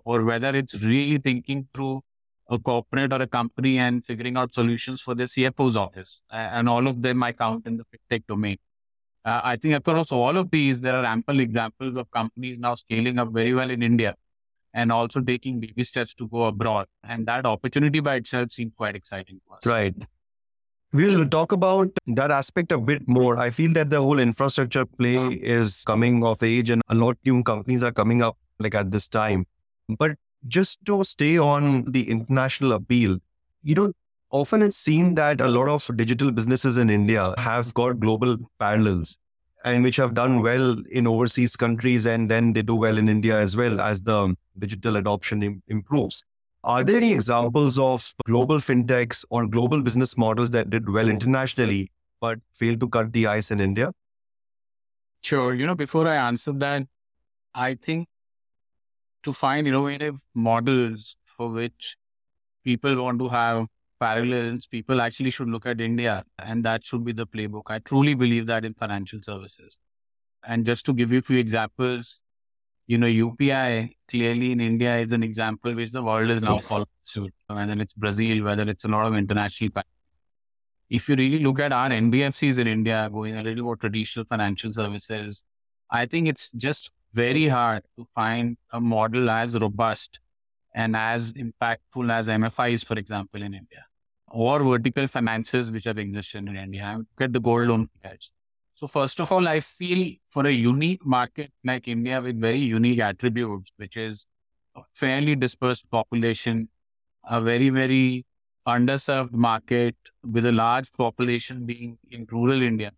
or 0.04 0.23
whether 0.23 0.50
it's 0.50 0.83
really 0.85 1.18
thinking 1.18 1.66
through 1.75 2.02
a 2.48 2.58
corporate 2.58 3.12
or 3.12 3.22
a 3.22 3.26
company 3.26 3.78
and 3.78 4.04
figuring 4.04 4.36
out 4.36 4.54
solutions 4.54 5.00
for 5.00 5.14
the 5.14 5.24
CFO's 5.24 5.76
office. 5.76 6.22
And 6.30 6.68
all 6.68 6.86
of 6.86 7.02
them 7.02 7.22
I 7.22 7.32
count 7.32 7.66
in 7.66 7.76
the 7.76 7.84
fintech 7.84 8.26
domain. 8.26 8.58
Uh, 9.24 9.40
I 9.42 9.56
think 9.56 9.74
across 9.74 10.12
all 10.12 10.36
of 10.36 10.50
these, 10.50 10.80
there 10.80 10.94
are 10.94 11.04
ample 11.04 11.40
examples 11.40 11.96
of 11.96 12.10
companies 12.12 12.58
now 12.58 12.76
scaling 12.76 13.18
up 13.18 13.32
very 13.32 13.54
well 13.54 13.70
in 13.70 13.82
India 13.82 14.14
and 14.72 14.92
also 14.92 15.20
taking 15.20 15.58
baby 15.58 15.82
steps 15.82 16.14
to 16.14 16.28
go 16.28 16.44
abroad. 16.44 16.86
And 17.02 17.26
that 17.26 17.46
opportunity 17.46 17.98
by 18.00 18.16
itself 18.16 18.50
seemed 18.50 18.76
quite 18.76 18.94
exciting 18.94 19.40
to 19.46 19.54
us. 19.54 19.66
Right. 19.66 19.94
We'll 20.92 21.28
talk 21.28 21.50
about 21.52 21.90
that 22.06 22.30
aspect 22.30 22.70
a 22.70 22.78
bit 22.78 23.08
more. 23.08 23.38
I 23.38 23.50
feel 23.50 23.72
that 23.72 23.90
the 23.90 24.00
whole 24.00 24.20
infrastructure 24.20 24.86
play 24.86 25.16
is 25.16 25.82
coming 25.84 26.22
of 26.24 26.42
age 26.42 26.70
and 26.70 26.82
a 26.88 26.94
lot 26.94 27.16
new 27.24 27.42
companies 27.42 27.82
are 27.82 27.92
coming 27.92 28.22
up 28.22 28.36
like 28.60 28.74
at 28.74 28.90
this 28.90 29.08
time. 29.08 29.46
But 29.98 30.12
just 30.47 30.85
to 30.87 31.02
stay 31.05 31.38
on 31.38 31.90
the 31.90 32.09
international 32.11 32.73
appeal, 32.73 33.19
you 33.62 33.75
know, 33.75 33.93
often 34.31 34.62
it's 34.62 34.76
seen 34.76 35.14
that 35.14 35.40
a 35.40 35.49
lot 35.49 35.69
of 35.69 35.88
digital 35.97 36.31
businesses 36.31 36.76
in 36.76 36.90
India 36.90 37.35
have 37.38 37.73
got 37.75 38.00
global 38.00 38.37
parallels 38.59 39.19
and 39.64 39.83
which 39.83 39.97
have 39.97 40.14
done 40.14 40.43
well 40.43 40.76
in 40.90 41.07
overseas 41.07 41.57
countries 41.57 42.07
and 42.07 42.31
then 42.31 42.52
they 42.52 42.62
do 42.62 42.76
well 42.76 42.99
in 42.99 43.09
India 43.09 43.38
as 43.38 43.57
well 43.57 43.81
as 43.81 44.02
the 44.02 44.35
digital 44.59 44.97
adoption 44.97 45.43
Im- 45.43 45.62
improves. 45.69 46.23
Are 46.64 46.83
there 46.83 46.97
any 46.97 47.12
examples 47.12 47.78
of 47.78 48.12
global 48.25 48.57
fintechs 48.57 49.25
or 49.31 49.47
global 49.47 49.83
business 49.83 50.16
models 50.16 50.50
that 50.50 50.71
did 50.71 50.90
well 50.90 51.09
internationally 51.09 51.90
but 52.21 52.38
failed 52.52 52.81
to 52.81 52.88
cut 52.88 53.12
the 53.12 53.26
ice 53.26 53.50
in 53.50 53.61
India? 53.61 53.93
Sure. 55.23 55.55
You 55.55 55.66
know, 55.66 55.75
before 55.75 56.07
I 56.07 56.16
answer 56.16 56.52
that, 56.52 56.87
I 57.55 57.75
think 57.75 58.09
to 59.26 59.33
find 59.33 59.68
innovative 59.68 60.25
models 60.35 61.16
for 61.25 61.50
which 61.50 61.97
people 62.64 62.97
want 63.02 63.18
to 63.18 63.28
have 63.28 63.66
parallels, 64.00 64.66
people 64.66 65.00
actually 65.00 65.30
should 65.30 65.49
look 65.49 65.66
at 65.66 65.80
India 65.80 66.25
and 66.38 66.64
that 66.64 66.85
should 66.85 67.04
be 67.04 67.12
the 67.12 67.26
playbook. 67.26 67.64
I 67.66 67.78
truly 67.80 68.14
believe 68.14 68.47
that 68.47 68.64
in 68.64 68.75
financial 68.75 69.21
services. 69.23 69.78
And 70.47 70.64
just 70.64 70.87
to 70.87 70.92
give 70.92 71.12
you 71.12 71.18
a 71.18 71.23
few 71.23 71.38
examples, 71.38 72.23
you 72.87 72.99
know, 72.99 73.06
UPI 73.06 73.95
clearly 74.09 74.52
in 74.52 74.61
India 74.61 74.97
is 74.99 75.12
an 75.12 75.23
example 75.23 75.75
which 75.75 75.90
the 75.90 76.02
world 76.02 76.30
is 76.30 76.42
now 76.42 76.54
yes. 76.54 76.68
following 76.68 76.87
suit, 77.02 77.35
whether 77.49 77.73
it's 77.73 77.95
Brazil, 77.95 78.45
whether 78.45 78.68
it's 78.71 78.85
a 78.85 78.88
lot 78.88 79.06
of 79.06 79.14
international. 79.14 79.83
If 80.88 81.09
you 81.09 81.16
really 81.16 81.40
look 81.40 81.59
at 81.59 81.73
our 81.73 81.88
NBFCs 81.88 82.61
in 82.61 82.68
India 82.68 83.09
going 83.12 83.37
a 83.37 83.42
little 83.42 83.64
more 83.64 83.76
traditional 83.76 84.25
financial 84.25 84.73
services, 84.73 85.42
I 85.90 86.06
think 86.06 86.28
it's 86.28 86.52
just 86.52 86.90
very 87.16 87.46
hard 87.46 87.82
to 87.96 88.06
find 88.14 88.56
a 88.73 88.80
model 88.80 89.30
as 89.30 89.58
robust 89.58 90.20
and 90.75 90.94
as 90.94 91.32
impactful 91.32 92.12
as 92.12 92.28
MFIs, 92.28 92.85
for 92.85 92.99
example, 92.99 93.42
in 93.42 93.54
India, 93.54 93.85
or 94.30 94.62
vertical 94.62 95.06
finances 95.06 95.73
which 95.73 95.85
have 95.85 95.99
existed 95.99 96.49
in 96.49 96.56
India. 96.56 96.96
Look 96.99 97.20
at 97.20 97.32
the 97.32 97.40
gold 97.40 97.68
loan 97.68 97.88
players. 98.00 98.30
So 98.75 98.87
first 98.87 99.20
of 99.20 99.32
all, 99.32 99.49
I 99.49 99.61
feel 99.61 100.16
for 100.28 100.46
a 100.46 100.52
unique 100.52 101.04
market 101.06 101.50
like 101.64 101.88
India 101.88 102.20
with 102.20 102.38
very 102.38 102.58
unique 102.58 102.99
attributes, 102.99 103.73
which 103.76 103.96
is 103.96 104.26
a 104.76 104.82
fairly 104.92 105.35
dispersed 105.35 105.90
population, 105.90 106.68
a 107.25 107.40
very, 107.40 107.70
very 107.70 108.26
underserved 108.66 109.32
market 109.32 109.96
with 110.23 110.44
a 110.44 110.52
large 110.52 110.92
population 110.92 111.64
being 111.64 111.96
in 112.11 112.26
rural 112.30 112.61
India. 112.61 112.92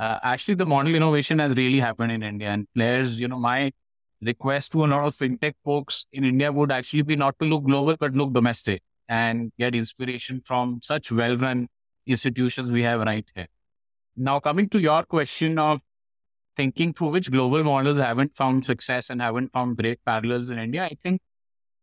Uh, 0.00 0.18
actually, 0.22 0.54
the 0.54 0.64
model 0.64 0.94
innovation 0.94 1.38
has 1.40 1.54
really 1.56 1.78
happened 1.78 2.10
in 2.10 2.22
India 2.22 2.48
and 2.48 2.66
players, 2.74 3.20
you 3.20 3.28
know, 3.28 3.38
my 3.38 3.70
request 4.22 4.72
to 4.72 4.82
a 4.82 4.86
lot 4.86 5.04
of 5.04 5.14
fintech 5.14 5.52
folks 5.62 6.06
in 6.10 6.24
India 6.24 6.50
would 6.50 6.72
actually 6.72 7.02
be 7.02 7.16
not 7.16 7.38
to 7.38 7.44
look 7.44 7.64
global, 7.64 7.94
but 8.00 8.14
look 8.14 8.32
domestic 8.32 8.80
and 9.10 9.52
get 9.58 9.74
inspiration 9.74 10.40
from 10.42 10.80
such 10.82 11.12
well 11.12 11.36
run 11.36 11.68
institutions 12.06 12.72
we 12.72 12.82
have 12.82 13.02
right 13.02 13.30
here. 13.34 13.48
Now, 14.16 14.40
coming 14.40 14.70
to 14.70 14.80
your 14.80 15.02
question 15.02 15.58
of 15.58 15.80
thinking 16.56 16.94
through 16.94 17.08
which 17.08 17.30
global 17.30 17.62
models 17.62 17.98
haven't 17.98 18.34
found 18.34 18.64
success 18.64 19.10
and 19.10 19.20
haven't 19.20 19.52
found 19.52 19.76
great 19.76 20.02
parallels 20.06 20.48
in 20.48 20.58
India, 20.58 20.84
I 20.84 20.96
think, 21.02 21.20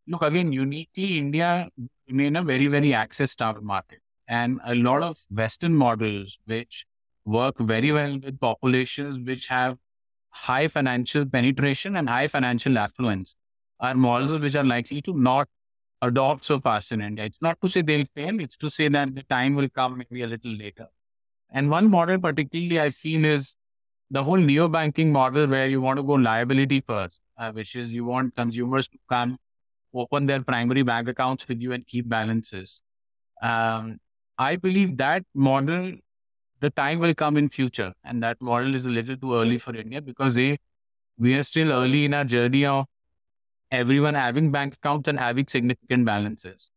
look, 0.08 0.24
again, 0.24 0.52
uniquely, 0.52 1.20
India 1.20 1.70
remain 2.08 2.36
a 2.36 2.42
very, 2.42 2.66
very 2.66 2.96
access 2.96 3.34
starved 3.34 3.62
market. 3.62 4.00
And 4.28 4.60
a 4.66 4.74
lot 4.74 5.04
of 5.04 5.20
Western 5.30 5.76
models, 5.76 6.40
which 6.46 6.87
work 7.28 7.60
very 7.60 7.92
well 7.92 8.18
with 8.20 8.40
populations 8.40 9.20
which 9.20 9.48
have 9.48 9.78
high 10.30 10.68
financial 10.68 11.26
penetration 11.26 11.98
and 11.98 12.10
high 12.10 12.28
financial 12.28 12.78
affluence 12.78 13.36
are 13.80 13.94
models 13.96 14.40
which 14.40 14.56
are 14.56 14.64
likely 14.64 15.02
to 15.02 15.14
not 15.14 15.48
adopt 16.02 16.46
so 16.46 16.60
fast 16.60 16.92
in 16.92 17.02
India. 17.02 17.26
It's 17.26 17.42
not 17.42 17.60
to 17.62 17.68
say 17.68 17.82
they'll 17.82 18.06
fail, 18.16 18.40
it's 18.40 18.58
to 18.58 18.70
say 18.70 18.88
that 18.88 19.14
the 19.14 19.24
time 19.24 19.56
will 19.56 19.70
come 19.70 19.98
maybe 19.98 20.24
a 20.24 20.28
little 20.28 20.52
later. 20.52 20.88
And 21.50 21.70
one 21.70 21.90
model 21.90 22.20
particularly 22.20 22.80
I've 22.80 22.94
seen 22.94 23.26
is 23.26 23.56
the 24.10 24.24
whole 24.24 24.38
neo 24.38 24.68
banking 24.68 25.12
model 25.12 25.48
where 25.48 25.68
you 25.68 25.82
want 25.82 25.98
to 25.98 26.04
go 26.04 26.14
liability 26.14 26.82
first, 26.88 27.20
uh, 27.38 27.52
which 27.52 27.76
is 27.76 27.94
you 27.94 28.06
want 28.06 28.36
consumers 28.36 28.88
to 28.88 28.98
come 29.10 29.38
open 29.94 30.28
their 30.28 30.42
primary 30.42 30.84
bank 30.84 31.10
accounts 31.10 31.48
with 31.48 31.62
you 31.62 31.74
and 31.74 31.86
keep 31.86 32.08
balances. 32.08 32.82
Um, 33.42 34.00
I 34.38 34.56
believe 34.56 34.98
that 34.98 35.24
model 35.34 35.94
the 36.60 36.70
time 36.70 37.00
will 37.00 37.14
come 37.14 37.38
in 37.38 37.50
future 37.50 37.94
and 38.04 38.24
that 38.24 38.42
model 38.42 38.76
is 38.76 38.86
a 38.86 38.90
little 38.90 39.18
too 39.18 39.34
early 39.36 39.58
for 39.58 39.76
india 39.76 40.02
because 40.02 40.38
a 40.40 40.58
we 41.18 41.34
are 41.36 41.44
still 41.44 41.72
early 41.72 42.06
in 42.06 42.14
our 42.14 42.24
journey 42.24 42.66
of 42.66 42.86
everyone 43.72 44.14
having 44.14 44.52
bank 44.52 44.76
accounts 44.76 45.10
and 45.10 45.20
having 45.20 45.48
significant 45.48 46.06
balances. 46.06 46.70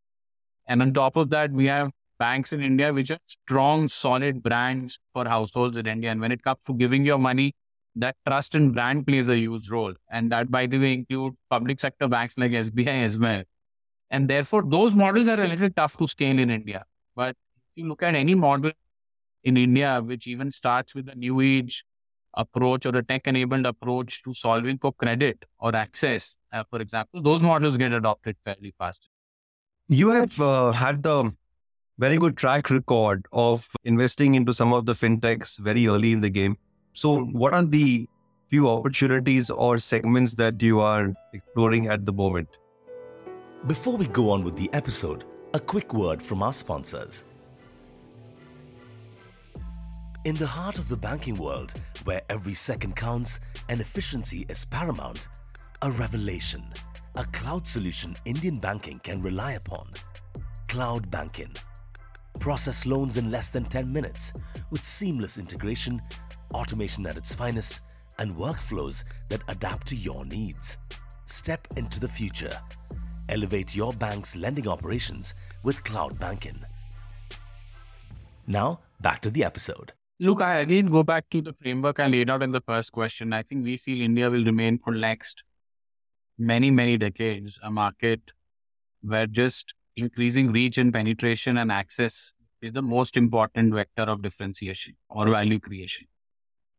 And 0.67 0.83
on 0.83 0.93
top 0.93 1.17
of 1.17 1.31
that 1.31 1.53
we 1.53 1.67
have 1.67 1.91
banks 2.19 2.53
in 2.53 2.61
india 2.61 2.93
which 2.93 3.11
are 3.11 3.19
strong 3.27 3.89
solid 3.89 4.43
brands 4.43 4.99
for 5.13 5.27
households 5.27 5.77
in 5.77 5.87
india. 5.87 6.11
And 6.11 6.21
when 6.21 6.33
it 6.33 6.43
comes 6.43 6.61
to 6.67 6.75
giving 6.75 7.05
your 7.05 7.19
money 7.19 7.53
that 7.97 8.17
trust 8.27 8.55
and 8.55 8.73
brand 8.73 9.07
plays 9.07 9.29
a 9.29 9.37
huge 9.37 9.69
role. 9.69 9.95
And 10.11 10.31
that 10.33 10.51
by 10.51 10.67
the 10.67 10.79
way 10.79 10.95
include 10.95 11.35
public 11.49 11.81
sector 11.81 12.09
banks 12.09 12.39
like 12.39 12.53
sbi 12.53 12.87
as 12.87 13.19
well. 13.19 13.43
And 14.11 14.29
therefore 14.29 14.63
those 14.67 14.95
models 14.95 15.29
are 15.29 15.41
a 15.41 15.47
little 15.47 15.71
tough 15.71 15.97
to 15.99 16.09
scale 16.09 16.39
in 16.39 16.51
india. 16.51 16.85
But 17.17 17.31
if 17.31 17.83
you 17.83 17.89
look 17.89 18.03
at 18.03 18.15
any 18.15 18.35
model 18.35 18.73
in 19.45 19.57
India, 19.57 20.01
which 20.05 20.27
even 20.27 20.51
starts 20.51 20.95
with 20.95 21.09
a 21.09 21.15
new 21.15 21.41
age 21.41 21.85
approach 22.35 22.87
or 22.87 22.97
a 22.97 23.03
tech 23.03 23.27
enabled 23.27 23.67
approach 23.67 24.23
to 24.23 24.33
solving 24.33 24.79
for 24.79 24.93
credit 24.93 25.45
or 25.59 25.75
access, 25.75 26.39
uh, 26.53 26.65
for 26.71 26.81
example, 26.81 27.23
those 27.23 27.41
models 27.41 27.77
get 27.77 27.93
adopted 27.93 28.37
fairly 28.45 28.75
fast. 28.79 29.09
You 29.89 30.11
have 30.11 30.41
uh, 30.41 30.73
had 30.73 31.03
the 31.03 31.33
very 31.99 32.17
good 32.17 32.37
track 32.37 32.71
record 32.71 33.27
of 33.33 33.69
investing 33.85 34.35
into 34.35 34.53
some 34.53 34.73
of 34.73 34.87
the 34.87 34.93
fintechs 34.93 35.59
very 35.59 35.87
early 35.87 36.13
in 36.13 36.21
the 36.21 36.31
game. 36.31 36.57
So, 36.93 37.25
what 37.25 37.53
are 37.53 37.65
the 37.65 38.09
few 38.49 38.69
opportunities 38.69 39.51
or 39.51 39.79
segments 39.79 40.35
that 40.35 40.63
you 40.63 40.81
are 40.81 41.13
exploring 41.33 41.89
at 41.89 42.07
the 42.07 42.13
moment? 42.13 42.49
Before 43.67 43.97
we 43.97 44.07
go 44.07 44.31
on 44.31 44.43
with 44.45 44.57
the 44.57 44.71
episode, 44.73 45.25
a 45.53 45.61
quick 45.61 45.93
word 45.93 46.23
from 46.23 46.43
our 46.43 46.53
sponsors. 46.53 47.25
In 50.27 50.35
the 50.35 50.47
heart 50.47 50.77
of 50.77 50.91
the 50.91 50.99
banking 50.99 51.37
world, 51.37 51.73
where 52.05 52.21
every 52.29 52.53
second 52.53 52.95
counts 52.95 53.41
and 53.71 53.81
efficiency 53.81 54.45
is 54.51 54.67
paramount, 54.67 55.29
a 55.81 55.91
revelation, 55.93 56.63
a 57.15 57.25
cloud 57.33 57.67
solution 57.67 58.15
Indian 58.27 58.59
banking 58.59 58.99
can 58.99 59.23
rely 59.23 59.53
upon. 59.53 59.89
CloudBankin. 60.69 61.57
Process 62.39 62.85
loans 62.85 63.17
in 63.17 63.31
less 63.31 63.49
than 63.49 63.65
10 63.65 63.91
minutes 63.91 64.35
with 64.71 64.85
seamless 64.85 65.39
integration, 65.39 66.03
automation 66.53 67.07
at 67.07 67.17
its 67.17 67.35
finest, 67.35 67.81
and 68.19 68.35
workflows 68.35 69.05
that 69.31 69.41
adapt 69.49 69.87
to 69.87 69.97
your 69.97 70.27
needs. 70.27 70.77
Step 71.25 71.67
into 71.79 71.99
the 71.99 72.09
future. 72.09 72.61
Elevate 73.31 73.75
your 73.75 73.95
bank's 73.95 74.37
lending 74.37 74.69
operations 74.69 75.33
with 75.63 75.83
CloudBankin. 75.83 76.63
Now, 78.47 78.81
back 79.01 79.21
to 79.23 79.31
the 79.31 79.45
episode. 79.45 79.95
Look, 80.23 80.43
I 80.43 80.59
again 80.59 80.89
go 80.89 81.03
back 81.03 81.31
to 81.31 81.41
the 81.41 81.55
framework 81.55 81.99
I 81.99 82.07
laid 82.07 82.29
out 82.29 82.43
in 82.43 82.53
the 82.53 82.61
first 82.61 82.93
question. 82.93 83.33
I 83.33 83.43
think 83.43 83.65
we 83.65 83.79
feel 83.79 84.03
India 84.03 84.29
will 84.29 84.45
remain 84.45 84.79
for 84.79 84.93
next 84.93 85.45
many, 86.37 86.71
many 86.71 86.99
decades 86.99 87.59
a 87.63 87.71
market 87.71 88.21
where 89.01 89.27
just 89.27 89.73
increasing 89.97 90.53
reach 90.53 90.77
and 90.77 90.93
penetration 90.93 91.57
and 91.57 91.73
access 91.73 92.35
is 92.61 92.75
the 92.75 92.83
most 92.83 93.17
important 93.17 93.73
vector 93.73 94.03
of 94.03 94.21
differentiation 94.21 94.95
or 95.09 95.31
value 95.31 95.59
creation. 95.59 96.07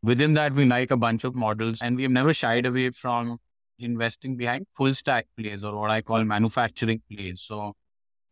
Within 0.03 0.35
that, 0.35 0.53
we 0.53 0.65
like 0.65 0.91
a 0.91 0.97
bunch 0.97 1.23
of 1.23 1.33
models 1.33 1.79
and 1.81 1.95
we 1.95 2.03
have 2.03 2.11
never 2.11 2.35
shied 2.35 2.67
away 2.67 2.91
from 2.91 3.39
investing 3.79 4.37
behind 4.37 4.67
full 4.75 4.93
stack 4.93 5.25
plays 5.35 5.63
or 5.63 5.75
what 5.79 5.89
I 5.89 6.03
call 6.03 6.23
manufacturing 6.23 7.01
plays. 7.11 7.41
So 7.41 7.73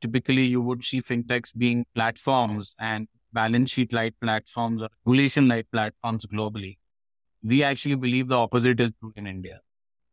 typically 0.02 0.44
you 0.44 0.62
would 0.62 0.84
see 0.84 1.02
fintechs 1.02 1.58
being 1.58 1.88
platforms 1.96 2.76
and 2.80 3.08
balance 3.34 3.72
sheet 3.72 3.94
light 3.94 4.16
platforms 4.22 4.82
or 4.82 4.90
regulation 5.06 5.48
light 5.48 5.68
platforms 5.72 6.26
globally. 6.26 6.78
We 7.44 7.64
actually 7.64 7.96
believe 7.96 8.28
the 8.28 8.36
opposite 8.36 8.80
is 8.80 8.92
true 9.00 9.14
in 9.16 9.28
India. 9.28 9.62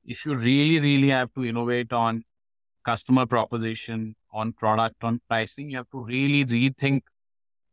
If 0.05 0.25
you 0.25 0.35
really, 0.35 0.79
really 0.79 1.09
have 1.09 1.33
to 1.35 1.45
innovate 1.45 1.93
on 1.93 2.23
customer 2.85 3.27
proposition, 3.27 4.15
on 4.33 4.53
product, 4.53 5.03
on 5.03 5.21
pricing, 5.29 5.71
you 5.71 5.79
have 5.79 5.91
to 5.91 6.05
really 6.05 6.45
rethink 6.45 7.03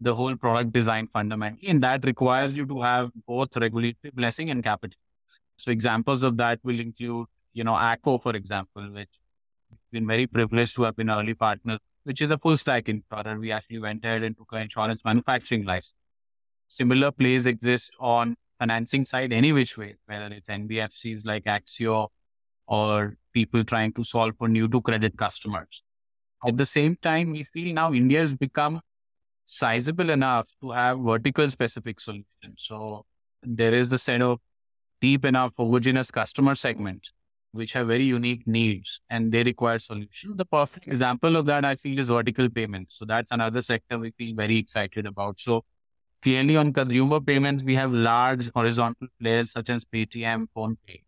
the 0.02 0.16
whole 0.16 0.36
product 0.36 0.72
design 0.72 1.08
fundamentally. 1.08 1.68
And 1.68 1.84
that 1.84 2.04
requires 2.04 2.58
you 2.58 2.66
to 2.66 2.82
have 2.82 3.12
both 3.28 3.56
regulatory 3.56 4.12
blessing 4.14 4.50
and 4.50 4.64
capital. 4.64 4.98
So 5.58 5.72
examples 5.72 6.24
of 6.24 6.38
that 6.38 6.60
will 6.64 6.80
include, 6.80 7.28
you 7.54 7.64
know, 7.64 7.76
Acko, 7.76 8.18
for 8.18 8.36
example, 8.36 8.92
which 8.92 9.10
been 9.92 10.08
very 10.08 10.26
privileged 10.26 10.76
to 10.76 10.84
have 10.84 10.96
been 10.96 11.10
early 11.10 11.36
partners 11.36 11.80
which 12.04 12.22
is 12.22 12.32
a 12.32 12.38
full 12.38 12.58
stack 12.58 12.90
insurer. 12.90 13.40
We 13.40 13.52
actually 13.52 13.80
went 13.80 14.04
ahead 14.06 14.24
and 14.24 14.38
took 14.38 14.52
an 14.52 14.64
insurance 14.64 15.04
manufacturing 15.04 15.66
license. 15.66 15.96
Similar 16.68 17.12
plays 17.12 17.46
exist 17.46 17.96
on 18.00 18.36
financing 18.60 19.06
side 19.06 19.34
any 19.34 19.52
which 19.52 19.78
way, 19.78 19.96
whether 20.06 20.34
it's 20.34 20.50
NBFCs 20.50 21.26
like 21.26 21.46
Axio 21.46 22.10
or 22.68 23.18
people 23.34 23.64
trying 23.64 23.94
to 23.94 24.04
solve 24.04 24.36
for 24.38 24.48
new 24.48 24.68
to 24.68 24.82
credit 24.82 25.18
customers. 25.18 25.84
At 26.46 26.58
the 26.58 26.66
same 26.66 26.98
time, 27.02 27.32
we 27.32 27.44
feel 27.44 27.74
now 27.74 27.94
India 27.94 28.20
has 28.20 28.36
become 28.36 28.82
sizable 29.46 30.10
enough 30.10 30.50
to 30.62 30.72
have 30.72 31.00
vertical 31.00 31.50
specific 31.50 32.00
solutions. 32.00 32.58
So 32.58 33.06
there 33.42 33.74
is 33.74 33.92
a 33.92 33.98
set 33.98 34.22
of 34.22 34.40
deep 35.02 35.26
enough 35.26 35.54
homogeneous 35.58 36.12
customer 36.12 36.56
segments 36.56 37.12
which 37.54 37.74
have 37.74 37.88
very 37.88 38.04
unique 38.04 38.46
needs 38.48 39.00
and 39.10 39.32
they 39.32 39.44
require 39.44 39.80
solutions. 39.80 40.36
The 40.36 40.46
perfect 40.46 40.88
example 40.88 41.36
of 41.36 41.46
that, 41.46 41.64
I 41.64 41.76
feel, 41.76 42.00
is 42.00 42.10
vertical 42.10 42.50
payments. 42.50 42.98
So 42.98 43.06
that's 43.06 43.32
another 43.32 43.62
sector 43.62 44.00
we 44.00 44.12
feel 44.12 44.36
very 44.36 44.58
excited 44.58 45.06
about. 45.06 45.40
So 45.40 45.64
clearly 46.24 46.58
on 46.58 46.74
consumer 46.74 47.22
payments, 47.22 47.64
we 47.64 47.76
have 47.76 47.94
large 47.94 48.52
horizontal 48.54 49.08
players 49.22 49.52
such 49.52 49.70
as 49.70 49.86
Paytm, 49.86 50.48
PhonePe. 50.58 51.04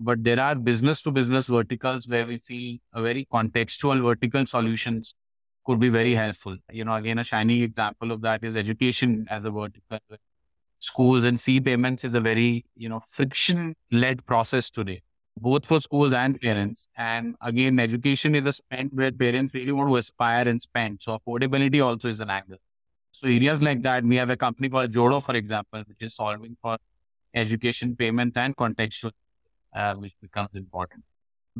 But 0.00 0.24
there 0.24 0.40
are 0.40 0.54
business 0.54 1.02
to 1.02 1.10
business 1.10 1.46
verticals 1.46 2.08
where 2.08 2.26
we 2.26 2.38
see 2.38 2.80
a 2.94 3.02
very 3.02 3.26
contextual 3.30 4.02
vertical 4.02 4.46
solutions 4.46 5.14
could 5.64 5.78
be 5.78 5.90
very 5.90 6.14
helpful. 6.14 6.56
You 6.72 6.86
know, 6.86 6.94
again, 6.94 7.18
a 7.18 7.24
shining 7.24 7.62
example 7.62 8.12
of 8.12 8.22
that 8.22 8.42
is 8.42 8.56
education 8.56 9.26
as 9.30 9.44
a 9.44 9.50
vertical. 9.50 9.98
Schools 10.78 11.22
and 11.24 11.38
C 11.38 11.60
payments 11.60 12.02
is 12.02 12.14
a 12.14 12.20
very, 12.20 12.64
you 12.74 12.88
know, 12.88 12.98
friction 12.98 13.76
led 13.92 14.24
process 14.24 14.70
today 14.70 15.02
both 15.38 15.66
for 15.66 15.80
schools 15.80 16.12
and 16.12 16.40
parents. 16.40 16.88
And 16.96 17.34
again, 17.40 17.78
education 17.78 18.34
is 18.34 18.46
a 18.46 18.52
spend 18.52 18.90
where 18.92 19.12
parents 19.12 19.54
really 19.54 19.72
want 19.72 19.90
to 19.90 19.96
aspire 19.96 20.48
and 20.48 20.60
spend. 20.60 21.00
So 21.00 21.18
affordability 21.18 21.84
also 21.84 22.08
is 22.08 22.20
an 22.20 22.30
angle. 22.30 22.58
So 23.12 23.28
areas 23.28 23.62
like 23.62 23.82
that, 23.82 24.04
we 24.04 24.16
have 24.16 24.30
a 24.30 24.36
company 24.36 24.68
called 24.68 24.90
Jodo, 24.90 25.22
for 25.22 25.34
example, 25.36 25.82
which 25.86 26.00
is 26.00 26.14
solving 26.14 26.56
for 26.60 26.78
education, 27.34 27.94
payment, 27.94 28.36
and 28.36 28.56
contextual, 28.56 29.12
uh, 29.74 29.94
which 29.94 30.14
becomes 30.20 30.50
important. 30.54 31.04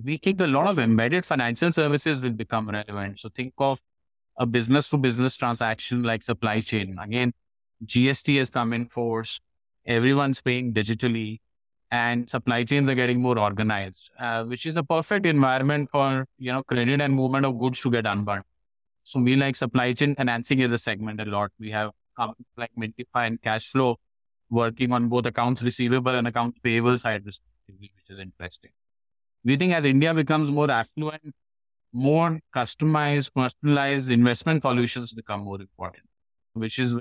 We 0.02 0.16
think 0.16 0.40
a 0.40 0.46
lot 0.46 0.68
of 0.68 0.78
embedded 0.78 1.26
financial 1.26 1.72
services 1.72 2.20
will 2.20 2.30
become 2.30 2.70
relevant. 2.70 3.20
So 3.20 3.28
think 3.28 3.52
of 3.58 3.80
a 4.38 4.46
business 4.46 4.88
to 4.90 4.96
business 4.96 5.36
transaction 5.36 6.02
like 6.02 6.22
supply 6.22 6.60
chain. 6.60 6.96
Again, 6.98 7.34
GST 7.84 8.38
has 8.38 8.48
come 8.48 8.72
in 8.72 8.86
force. 8.86 9.40
Everyone's 9.84 10.40
paying 10.40 10.72
digitally 10.72 11.40
and 11.92 12.28
supply 12.28 12.64
chains 12.64 12.88
are 12.88 12.94
getting 12.94 13.20
more 13.20 13.38
organized, 13.38 14.10
uh, 14.18 14.44
which 14.44 14.64
is 14.64 14.78
a 14.78 14.82
perfect 14.82 15.26
environment 15.26 15.90
for, 15.92 16.26
you 16.38 16.50
know, 16.50 16.62
credit 16.62 17.02
and 17.02 17.14
movement 17.14 17.44
of 17.44 17.58
goods 17.58 17.80
to 17.82 17.90
get 17.90 18.06
unburned. 18.06 18.44
So 19.04 19.20
we 19.20 19.36
like 19.36 19.56
supply 19.56 19.92
chain 19.92 20.14
financing 20.16 20.62
as 20.62 20.72
a 20.72 20.78
segment 20.78 21.20
a 21.20 21.26
lot. 21.26 21.50
We 21.60 21.70
have 21.70 21.90
companies 22.16 22.46
like 22.56 22.70
Mintifi 22.78 23.26
and 23.26 23.40
CashFlo 23.42 23.96
working 24.48 24.90
on 24.92 25.08
both 25.10 25.26
accounts 25.26 25.62
receivable 25.62 26.14
and 26.14 26.26
accounts 26.26 26.58
payable 26.62 26.96
side 26.96 27.26
respectively, 27.26 27.92
which 27.94 28.08
is 28.08 28.18
interesting. 28.18 28.70
We 29.44 29.56
think 29.56 29.74
as 29.74 29.84
India 29.84 30.14
becomes 30.14 30.50
more 30.50 30.70
affluent, 30.70 31.34
more 31.92 32.40
customized, 32.54 33.34
personalized 33.34 34.10
investment 34.10 34.62
solutions 34.62 35.12
become 35.12 35.40
more 35.44 35.60
important, 35.60 36.04
which 36.54 36.78
is 36.78 36.96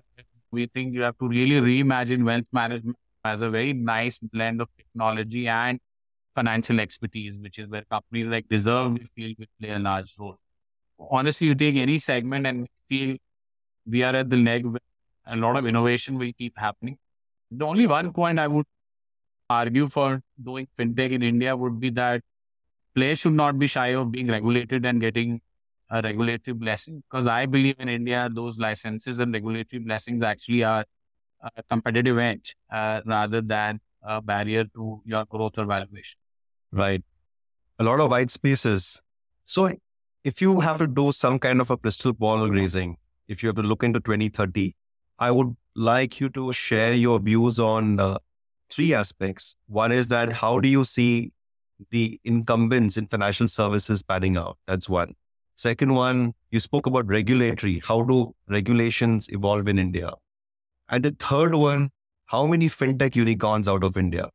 we 0.51 0.65
think 0.65 0.93
you 0.93 1.03
have 1.03 1.17
to 1.19 1.29
really 1.29 1.61
reimagine 1.61 2.25
wealth 2.25 2.47
management 2.51 2.97
as 3.23 3.41
a 3.41 3.49
very 3.49 3.73
nice 3.73 4.19
blend 4.19 4.61
of 4.61 4.69
technology 4.77 5.47
and 5.47 5.79
financial 6.35 6.79
expertise, 6.79 7.39
which 7.39 7.59
is 7.59 7.67
where 7.67 7.83
companies 7.89 8.27
like 8.27 8.47
Dezerv 8.47 9.07
feel 9.15 9.33
will 9.37 9.45
play 9.59 9.71
a 9.71 9.79
large 9.79 10.13
role. 10.19 10.37
Honestly, 10.99 11.47
you 11.47 11.55
take 11.55 11.75
any 11.75 11.99
segment 11.99 12.47
and 12.47 12.67
feel 12.87 13.17
we 13.85 14.03
are 14.03 14.15
at 14.15 14.29
the 14.29 14.37
leg 14.37 14.65
a 15.25 15.35
lot 15.35 15.55
of 15.55 15.65
innovation 15.65 16.17
will 16.17 16.31
keep 16.37 16.57
happening. 16.57 16.97
The 17.51 17.65
only 17.65 17.87
one 17.87 18.11
point 18.11 18.39
I 18.39 18.47
would 18.47 18.65
argue 19.49 19.87
for 19.87 20.21
doing 20.41 20.67
fintech 20.77 21.11
in 21.11 21.21
India 21.21 21.55
would 21.55 21.79
be 21.79 21.89
that 21.91 22.21
players 22.95 23.19
should 23.19 23.33
not 23.33 23.59
be 23.59 23.67
shy 23.67 23.89
of 23.89 24.11
being 24.11 24.27
regulated 24.27 24.85
and 24.85 24.99
getting 24.99 25.41
a 25.89 26.01
regulatory 26.01 26.55
blessing 26.55 27.03
because 27.09 27.27
I 27.27 27.45
believe 27.45 27.75
in 27.79 27.89
India, 27.89 28.29
those 28.31 28.57
licenses 28.57 29.19
and 29.19 29.33
regulatory 29.33 29.81
blessings 29.81 30.23
actually 30.23 30.63
are 30.63 30.85
a 31.43 31.63
competitive 31.63 32.17
edge 32.17 32.55
uh, 32.71 33.01
rather 33.05 33.41
than 33.41 33.79
a 34.03 34.21
barrier 34.21 34.65
to 34.65 35.01
your 35.05 35.25
growth 35.25 35.57
or 35.57 35.65
valuation. 35.65 36.17
Right. 36.71 37.03
A 37.79 37.83
lot 37.83 37.99
of 37.99 38.11
white 38.11 38.31
spaces. 38.31 39.01
So, 39.45 39.71
if 40.23 40.41
you 40.41 40.59
have 40.59 40.77
to 40.77 40.87
do 40.87 41.11
some 41.11 41.39
kind 41.39 41.59
of 41.61 41.71
a 41.71 41.77
crystal 41.77 42.13
ball 42.13 42.47
raising, 42.47 42.97
if 43.27 43.41
you 43.41 43.47
have 43.47 43.55
to 43.55 43.63
look 43.63 43.83
into 43.83 43.99
2030, 43.99 44.75
I 45.19 45.31
would 45.31 45.55
like 45.75 46.19
you 46.19 46.29
to 46.29 46.53
share 46.53 46.93
your 46.93 47.19
views 47.19 47.59
on 47.59 47.99
uh, 47.99 48.17
three 48.69 48.93
aspects. 48.93 49.55
One 49.67 49.91
is 49.91 50.07
that 50.09 50.33
how 50.33 50.59
do 50.59 50.67
you 50.67 50.83
see 50.83 51.31
the 51.89 52.19
incumbents 52.23 52.97
in 52.97 53.07
financial 53.07 53.47
services 53.47 54.03
panning 54.03 54.37
out? 54.37 54.57
That's 54.67 54.87
one. 54.87 55.15
Second 55.55 55.93
one, 55.93 56.33
you 56.49 56.59
spoke 56.59 56.87
about 56.87 57.07
regulatory. 57.07 57.81
How 57.85 58.01
do 58.03 58.33
regulations 58.47 59.27
evolve 59.29 59.67
in 59.67 59.77
India? 59.77 60.11
And 60.91 61.03
the 61.05 61.11
third 61.11 61.55
one, 61.55 61.89
how 62.25 62.45
many 62.45 62.67
fintech 62.67 63.15
unicorns 63.15 63.69
out 63.69 63.83
of 63.83 63.95
India? 63.95 64.29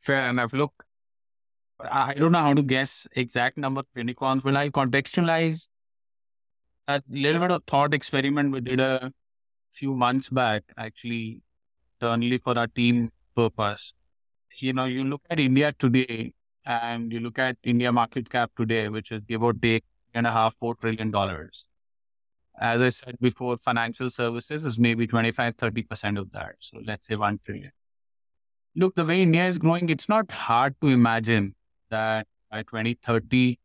Fair 0.00 0.28
enough. 0.28 0.52
Look, 0.52 0.84
I 1.80 2.14
don't 2.14 2.32
know 2.32 2.40
how 2.40 2.54
to 2.54 2.62
guess 2.62 3.06
exact 3.14 3.56
number 3.58 3.80
of 3.80 3.86
unicorns, 3.94 4.42
but 4.42 4.56
I 4.56 4.70
contextualize 4.70 5.68
a 6.88 7.00
little 7.08 7.40
bit 7.40 7.52
of 7.52 7.62
thought 7.68 7.94
experiment 7.94 8.52
we 8.52 8.60
did 8.60 8.80
a 8.80 9.12
few 9.72 9.94
months 9.94 10.30
back, 10.30 10.64
actually, 10.76 11.42
internally 12.00 12.38
for 12.38 12.58
our 12.58 12.66
team 12.66 13.10
purpose. 13.36 13.94
You 14.58 14.72
know, 14.72 14.86
you 14.86 15.04
look 15.04 15.22
at 15.30 15.38
India 15.38 15.72
today 15.78 16.34
and 16.66 17.12
you 17.12 17.20
look 17.20 17.38
at 17.38 17.56
India 17.62 17.92
market 17.92 18.28
cap 18.28 18.50
today, 18.56 18.88
which 18.88 19.12
is 19.12 19.20
give 19.28 19.42
or 19.44 19.52
take 19.52 19.84
and 20.12 20.26
a 20.26 20.32
half, 20.32 20.56
four 20.58 20.74
trillion 20.74 21.10
dollars 21.10 21.66
as 22.60 22.80
I 22.80 22.88
said 22.88 23.16
before, 23.20 23.56
financial 23.56 24.10
services 24.10 24.64
is 24.64 24.78
maybe 24.78 25.06
25, 25.06 25.56
30% 25.56 26.18
of 26.18 26.30
that. 26.32 26.56
So 26.60 26.78
let's 26.84 27.06
say 27.06 27.16
1 27.16 27.40
trillion. 27.44 27.72
Look, 28.76 28.94
the 28.94 29.04
way 29.04 29.22
India 29.22 29.44
is 29.44 29.58
growing, 29.58 29.88
it's 29.88 30.08
not 30.08 30.30
hard 30.30 30.74
to 30.80 30.88
imagine 30.88 31.54
that 31.90 32.26
by 32.50 32.62
2030, 32.62 33.58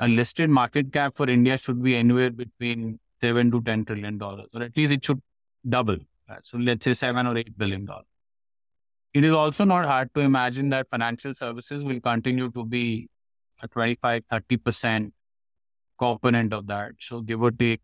a 0.00 0.08
listed 0.08 0.50
market 0.50 0.92
cap 0.92 1.14
for 1.14 1.28
India 1.28 1.58
should 1.58 1.82
be 1.82 1.96
anywhere 1.96 2.30
between 2.30 3.00
7 3.20 3.50
to 3.50 3.60
10 3.62 3.84
trillion 3.84 4.18
dollars, 4.18 4.50
or 4.54 4.62
at 4.62 4.76
least 4.76 4.92
it 4.92 5.04
should 5.04 5.20
double. 5.68 5.98
So 6.42 6.58
let's 6.58 6.84
say 6.84 6.92
7 6.92 7.26
or 7.26 7.36
8 7.36 7.58
billion 7.58 7.84
dollars. 7.84 8.06
It 9.14 9.24
is 9.24 9.32
also 9.32 9.64
not 9.64 9.86
hard 9.86 10.12
to 10.14 10.20
imagine 10.20 10.68
that 10.68 10.88
financial 10.90 11.34
services 11.34 11.82
will 11.82 12.00
continue 12.00 12.50
to 12.50 12.64
be 12.64 13.08
a 13.62 13.68
25, 13.68 14.22
30% 14.30 15.12
component 15.98 16.52
of 16.52 16.66
that. 16.68 16.92
So 16.98 17.20
give 17.20 17.42
or 17.42 17.50
take, 17.50 17.80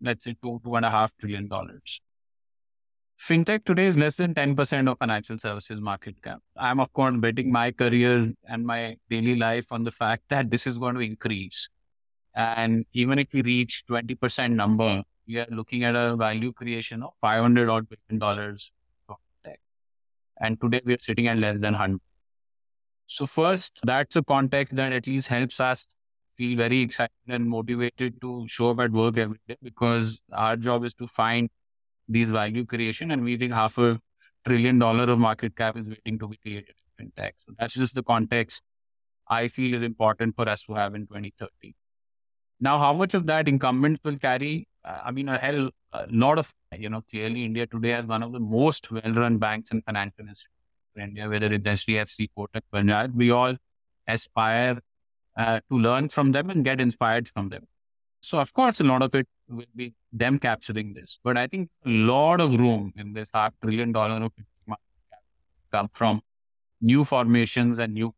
let's 0.00 0.24
say 0.24 0.36
two, 0.42 0.60
two 0.64 0.74
and 0.76 0.84
a 0.84 0.90
half 0.90 1.16
trillion 1.16 1.48
dollars. 1.48 2.00
Fintech 3.18 3.64
today 3.64 3.86
is 3.86 3.96
less 3.96 4.16
than 4.16 4.34
10% 4.34 4.90
of 4.90 4.98
financial 4.98 5.38
services 5.38 5.80
market 5.80 6.20
cap. 6.22 6.40
I'm, 6.56 6.80
of 6.80 6.92
course, 6.92 7.14
betting 7.16 7.50
my 7.50 7.70
career 7.70 8.32
and 8.48 8.66
my 8.66 8.96
daily 9.08 9.36
life 9.36 9.70
on 9.70 9.84
the 9.84 9.90
fact 9.90 10.24
that 10.28 10.50
this 10.50 10.66
is 10.66 10.78
going 10.78 10.96
to 10.96 11.00
increase. 11.00 11.68
And 12.34 12.84
even 12.92 13.18
if 13.18 13.32
we 13.32 13.42
reach 13.42 13.84
20% 13.88 14.50
number, 14.50 15.02
we 15.26 15.38
are 15.38 15.46
looking 15.50 15.84
at 15.84 15.94
a 15.94 16.16
value 16.16 16.52
creation 16.52 17.02
of 17.02 17.12
500 17.20 17.68
odd 17.68 17.86
billion 17.88 18.18
dollars 18.18 18.72
of 19.08 19.16
tech. 19.44 19.60
And 20.40 20.60
today 20.60 20.82
we 20.84 20.94
are 20.94 20.98
sitting 20.98 21.28
at 21.28 21.38
less 21.38 21.60
than 21.60 21.72
100. 21.72 22.00
So 23.06 23.26
first, 23.26 23.80
that's 23.84 24.16
a 24.16 24.22
context 24.22 24.74
that 24.76 24.92
at 24.92 25.06
least 25.06 25.28
helps 25.28 25.60
us 25.60 25.86
feel 26.36 26.56
very 26.56 26.80
excited 26.80 27.10
and 27.28 27.48
motivated 27.48 28.20
to 28.20 28.46
show 28.48 28.70
up 28.70 28.80
at 28.80 28.92
work 28.92 29.18
every 29.18 29.38
day 29.48 29.56
because 29.62 30.20
our 30.32 30.56
job 30.56 30.84
is 30.84 30.94
to 30.94 31.06
find 31.06 31.48
these 32.08 32.30
value 32.30 32.64
creation 32.64 33.10
and 33.10 33.24
we 33.24 33.36
think 33.36 33.52
half 33.52 33.78
a 33.78 33.98
trillion 34.44 34.78
dollar 34.78 35.10
of 35.10 35.18
market 35.18 35.56
cap 35.56 35.76
is 35.76 35.88
waiting 35.88 36.18
to 36.18 36.28
be 36.28 36.36
created 36.36 36.74
in 36.98 37.06
fintech. 37.06 37.32
So 37.36 37.52
that's 37.58 37.74
just 37.74 37.94
the 37.94 38.02
context 38.02 38.62
I 39.26 39.48
feel 39.48 39.74
is 39.74 39.82
important 39.82 40.36
for 40.36 40.48
us 40.48 40.62
to 40.64 40.74
have 40.74 40.94
in 40.94 41.06
2030. 41.06 41.74
Now, 42.60 42.78
how 42.78 42.92
much 42.92 43.14
of 43.14 43.26
that 43.26 43.48
incumbents 43.48 44.00
will 44.04 44.18
carry? 44.18 44.68
Uh, 44.84 45.00
I 45.04 45.10
mean, 45.10 45.28
a 45.28 45.38
hell, 45.38 45.70
a 45.92 46.06
lot 46.10 46.38
of, 46.38 46.52
you 46.78 46.88
know, 46.88 47.02
clearly 47.10 47.44
India 47.44 47.66
today 47.66 47.90
has 47.90 48.06
one 48.06 48.22
of 48.22 48.32
the 48.32 48.40
most 48.40 48.90
well-run 48.90 49.38
banks 49.38 49.70
and 49.70 49.82
financial 49.84 50.26
institutions 50.26 50.50
in 50.96 51.02
India, 51.02 51.28
whether 51.28 51.46
it's 51.46 51.84
HDFC, 51.84 52.28
Kotak, 52.36 52.62
Punjab, 52.70 53.16
we 53.16 53.30
all 53.30 53.56
aspire 54.06 54.78
uh, 55.36 55.60
to 55.70 55.78
learn 55.78 56.08
from 56.08 56.32
them 56.32 56.50
and 56.50 56.64
get 56.64 56.80
inspired 56.80 57.28
from 57.28 57.48
them. 57.48 57.66
So, 58.20 58.38
of 58.38 58.52
course, 58.52 58.80
a 58.80 58.84
lot 58.84 59.02
of 59.02 59.14
it 59.14 59.28
will 59.48 59.66
be 59.76 59.94
them 60.12 60.38
capturing 60.38 60.94
this. 60.94 61.18
But 61.22 61.36
I 61.36 61.46
think 61.46 61.68
a 61.84 61.90
lot 61.90 62.40
of 62.40 62.58
room 62.58 62.92
in 62.96 63.12
this 63.12 63.30
half 63.34 63.52
trillion 63.60 63.92
dollar 63.92 64.22
of 64.24 64.32
come 65.72 65.90
from 65.92 66.20
new 66.80 67.04
formations 67.04 67.78
and 67.78 67.94
new 67.94 68.14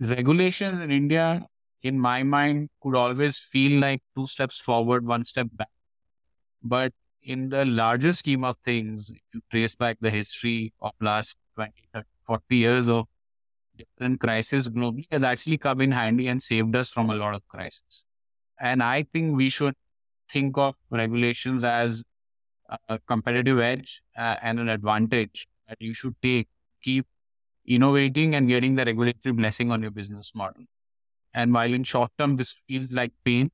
regulations 0.00 0.80
in 0.80 0.90
India, 0.90 1.46
in 1.82 1.98
my 1.98 2.22
mind, 2.22 2.68
could 2.80 2.94
always 2.94 3.38
feel 3.38 3.80
like 3.80 4.02
two 4.16 4.26
steps 4.26 4.60
forward, 4.60 5.06
one 5.06 5.24
step 5.24 5.48
back. 5.52 5.68
But 6.62 6.92
in 7.22 7.48
the 7.48 7.64
larger 7.64 8.12
scheme 8.12 8.44
of 8.44 8.56
things, 8.64 9.10
if 9.10 9.22
you 9.32 9.40
trace 9.50 9.74
back 9.74 9.98
the 10.00 10.10
history 10.10 10.72
of 10.80 10.92
last 11.00 11.36
20, 11.56 11.72
30, 11.92 12.06
40 12.26 12.56
years 12.56 12.88
of 12.88 13.06
different 13.76 14.20
crises 14.20 14.68
globally 14.68 15.06
has 15.10 15.22
actually 15.22 15.58
come 15.58 15.80
in 15.80 15.92
handy 15.92 16.28
and 16.28 16.42
saved 16.42 16.74
us 16.76 16.90
from 16.90 17.10
a 17.10 17.14
lot 17.14 17.34
of 17.34 17.46
crises. 17.48 18.04
And 18.60 18.82
I 18.82 19.04
think 19.12 19.36
we 19.36 19.48
should 19.50 19.74
think 20.30 20.56
of 20.58 20.74
regulations 20.90 21.64
as 21.64 22.04
a 22.88 22.98
competitive 22.98 23.58
edge 23.58 24.02
uh, 24.16 24.36
and 24.42 24.58
an 24.58 24.68
advantage 24.68 25.46
that 25.68 25.78
you 25.80 25.94
should 25.94 26.14
take. 26.22 26.48
Keep 26.82 27.06
innovating 27.66 28.34
and 28.34 28.48
getting 28.48 28.74
the 28.74 28.84
regulatory 28.84 29.32
blessing 29.32 29.70
on 29.70 29.82
your 29.82 29.90
business 29.90 30.32
model. 30.34 30.64
And 31.32 31.52
while 31.52 31.72
in 31.72 31.82
short 31.82 32.10
term, 32.18 32.36
this 32.36 32.54
feels 32.68 32.92
like 32.92 33.12
pain, 33.24 33.50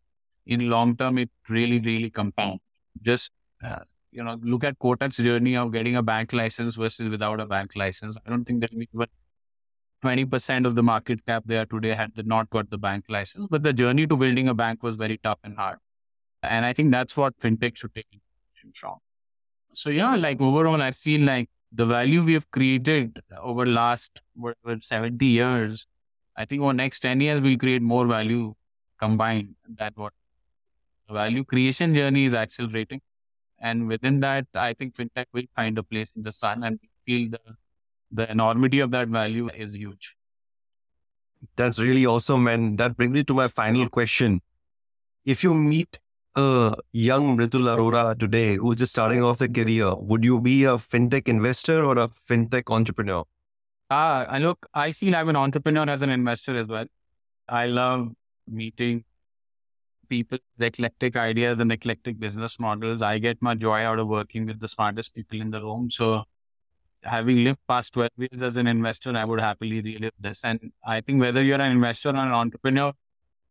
in 0.47 0.69
long 0.69 0.97
term, 0.97 1.19
it 1.19 1.31
really, 1.49 1.79
really 1.79 2.11
compounds. 2.11 2.61
Just, 3.03 3.31
uh, 3.65 3.81
you 4.11 4.23
know, 4.23 4.39
look 4.43 4.65
at 4.65 4.79
Kotak's 4.79 5.19
journey 5.19 5.57
of 5.57 5.73
getting 5.73 5.97
a 5.97 6.03
bank 6.03 6.33
license 6.33 6.75
versus 6.75 7.09
without 7.09 7.41
a 7.41 7.47
bank 7.47 7.77
license. 7.77 8.17
I 8.27 8.31
don't 8.31 8.45
think 8.45 8.61
that 8.63 8.75
we 8.75 8.89
were 8.93 9.07
20% 10.03 10.67
of 10.67 10.75
the 10.75 10.83
market 10.83 11.25
cap 11.27 11.45
they 11.47 11.59
are 11.59 11.67
today 11.67 11.95
had 11.95 12.13
not 12.27 12.51
got 12.51 12.71
the 12.71 12.79
bank 12.79 13.05
license. 13.09 13.47
But 13.47 13.63
the 13.63 13.73
journey 13.73 14.07
to 14.07 14.17
building 14.17 14.49
a 14.49 14.55
bank 14.55 14.83
was 14.83 14.97
very 14.97 15.19
tough 15.19 15.39
and 15.45 15.57
hard. 15.57 15.79
And 16.43 16.65
I 16.65 16.73
think 16.73 16.91
that's 16.91 17.17
what 17.17 17.39
fintech 17.39 17.77
should 17.77 17.95
take 17.95 18.07
from. 18.75 18.97
So 19.73 19.91
yeah, 19.91 20.17
like 20.17 20.41
overall, 20.41 20.83
I 20.83 20.93
feel 20.93 21.21
like 21.23 21.49
the 21.73 21.87
value 21.87 22.23
we 22.25 22.33
have 22.33 22.51
created 22.51 23.21
over 23.41 23.65
last 23.67 24.21
whatever 24.35 24.81
70 24.81 25.25
years, 25.25 25.87
I 26.37 26.45
think 26.45 26.63
over 26.63 26.73
next 26.73 27.01
10 27.01 27.21
years 27.21 27.41
we'll 27.41 27.59
create 27.59 27.83
more 27.83 28.07
value 28.07 28.55
combined 28.99 29.55
than 29.69 29.93
what 29.95 30.13
the 31.09 31.15
value 31.15 31.45
creation 31.45 31.95
journey 31.95 32.25
is 32.25 32.35
accelerating. 32.35 33.01
And 33.61 33.87
within 33.89 34.21
that, 34.21 34.47
I 34.55 34.73
think 34.75 34.95
fintech 34.95 35.27
will 35.33 35.45
find 35.55 35.77
a 35.79 35.83
place 35.83 36.17
in 36.17 36.23
the 36.23 36.33
sun 36.33 36.65
and 36.65 36.81
feel 37.07 37.31
the 37.31 37.41
the 38.11 38.31
enormity 38.31 38.81
of 38.81 38.91
that 38.91 39.09
value 39.09 39.49
is 39.55 39.77
huge. 39.77 40.17
That's 41.57 41.79
really 41.79 42.07
awesome. 42.07 42.47
And 42.47 42.79
that 42.79 42.97
brings 42.97 43.13
me 43.13 43.25
to 43.25 43.35
my 43.35 43.49
final 43.49 43.89
question. 43.89 44.41
If 45.25 45.43
you 45.43 45.55
meet 45.55 45.99
a 46.37 46.75
young 46.93 47.37
Mridul 47.37 47.67
Arora 47.75 48.19
today 48.19 48.57
who's 48.57 48.77
just 48.77 48.93
starting 48.93 49.23
off 49.23 49.39
their 49.39 49.49
career, 49.49 49.95
would 49.95 50.25
you 50.25 50.41
be 50.41 50.65
a 50.65 50.73
fintech 50.73 51.29
investor 51.29 51.85
or 51.85 51.99
a 51.99 52.09
fintech 52.09 52.73
entrepreneur? 52.73 53.25
Ah, 53.91 54.27
uh, 54.33 54.39
look, 54.39 54.67
I 54.73 54.93
feel 54.93 55.17
I'm 55.17 55.29
an 55.29 55.37
entrepreneur 55.37 55.89
as 55.89 56.03
an 56.03 56.11
investor 56.11 56.57
as 56.57 56.69
well. 56.69 56.87
I 57.49 57.67
love 57.67 58.11
meeting 58.47 59.05
people 60.09 60.39
with 60.57 60.67
eclectic 60.67 61.17
ideas 61.17 61.59
and 61.59 61.73
eclectic 61.73 62.21
business 62.21 62.61
models. 62.61 63.03
I 63.03 63.19
get 63.19 63.41
my 63.41 63.55
joy 63.55 63.81
out 63.81 63.99
of 63.99 64.09
working 64.09 64.47
with 64.47 64.61
the 64.61 64.69
smartest 64.69 65.15
people 65.15 65.41
in 65.41 65.51
the 65.51 65.61
room. 65.61 65.91
So 65.91 66.25
having 67.03 67.45
lived 67.45 67.61
past 67.69 67.93
12 67.95 68.11
years 68.17 68.43
as 68.43 68.57
an 68.57 68.67
investor, 68.67 69.17
I 69.17 69.25
would 69.25 69.41
happily 69.41 69.81
relive 69.81 70.13
this. 70.19 70.45
And 70.45 70.73
I 70.85 71.01
think 71.01 71.21
whether 71.21 71.43
you're 71.43 71.61
an 71.61 71.73
investor 71.73 72.11
or 72.11 72.17
an 72.17 72.33
entrepreneur, 72.33 72.93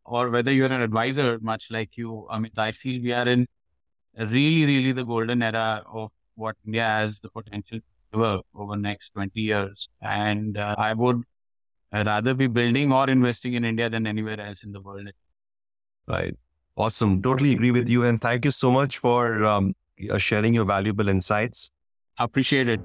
or 0.05 0.29
whether 0.29 0.51
you're 0.51 0.71
an 0.71 0.81
advisor, 0.81 1.39
much 1.41 1.69
like 1.69 1.95
you, 1.95 2.27
I 2.29 2.39
mean, 2.39 2.51
I 2.57 2.71
feel 2.71 3.01
we 3.01 3.13
are 3.13 3.27
in 3.27 3.47
really, 4.17 4.65
really 4.65 4.91
the 4.91 5.03
golden 5.03 5.41
era 5.43 5.83
of 5.91 6.11
what 6.35 6.55
India 6.65 6.83
has 6.83 7.19
the 7.19 7.29
potential 7.29 7.79
to 7.79 7.83
develop 8.11 8.45
over 8.55 8.75
the 8.75 8.81
next 8.81 9.13
20 9.13 9.39
years. 9.39 9.87
And 10.01 10.57
uh, 10.57 10.75
I 10.77 10.93
would 10.93 11.23
rather 11.93 12.33
be 12.33 12.47
building 12.47 12.91
or 12.91 13.09
investing 13.09 13.53
in 13.53 13.65
India 13.65 13.89
than 13.89 14.07
anywhere 14.07 14.39
else 14.39 14.63
in 14.63 14.71
the 14.71 14.81
world. 14.81 15.09
Right. 16.07 16.35
Awesome. 16.75 17.21
Totally 17.21 17.53
agree 17.53 17.71
with 17.71 17.89
you. 17.89 18.05
And 18.05 18.19
thank 18.19 18.45
you 18.45 18.51
so 18.51 18.71
much 18.71 18.97
for 18.97 19.45
um, 19.45 19.75
uh, 20.09 20.17
sharing 20.17 20.53
your 20.53 20.65
valuable 20.65 21.09
insights. 21.09 21.71
Appreciate 22.17 22.69
it. 22.69 22.81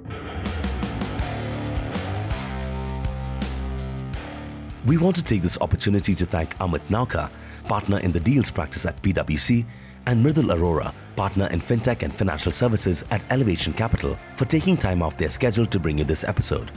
We 4.87 4.99
want 4.99 5.17
to 5.17 5.25
take 5.25 5.41
this 5.41 5.59
opportunity 5.63 6.15
to 6.15 6.27
thank 6.27 6.59
Amit 6.59 6.87
Nawka, 6.91 7.31
partner 7.69 8.01
in 8.01 8.13
the 8.13 8.21
deals 8.21 8.51
practice 8.51 8.85
at 8.85 9.01
PwC, 9.01 9.65
and 10.07 10.25
Mridul 10.25 10.55
Arora, 10.55 10.93
partner 11.17 11.47
in 11.47 11.61
fintech 11.61 12.03
and 12.03 12.15
financial 12.15 12.53
services 12.53 13.03
at 13.11 13.25
Elevation 13.31 13.73
Capital, 13.73 14.19
for 14.37 14.45
taking 14.45 14.77
time 14.77 15.03
off 15.03 15.17
their 15.17 15.31
schedule 15.31 15.65
to 15.65 15.81
bring 15.81 15.97
you 15.97 16.05
this 16.05 16.23
episode. 16.23 16.71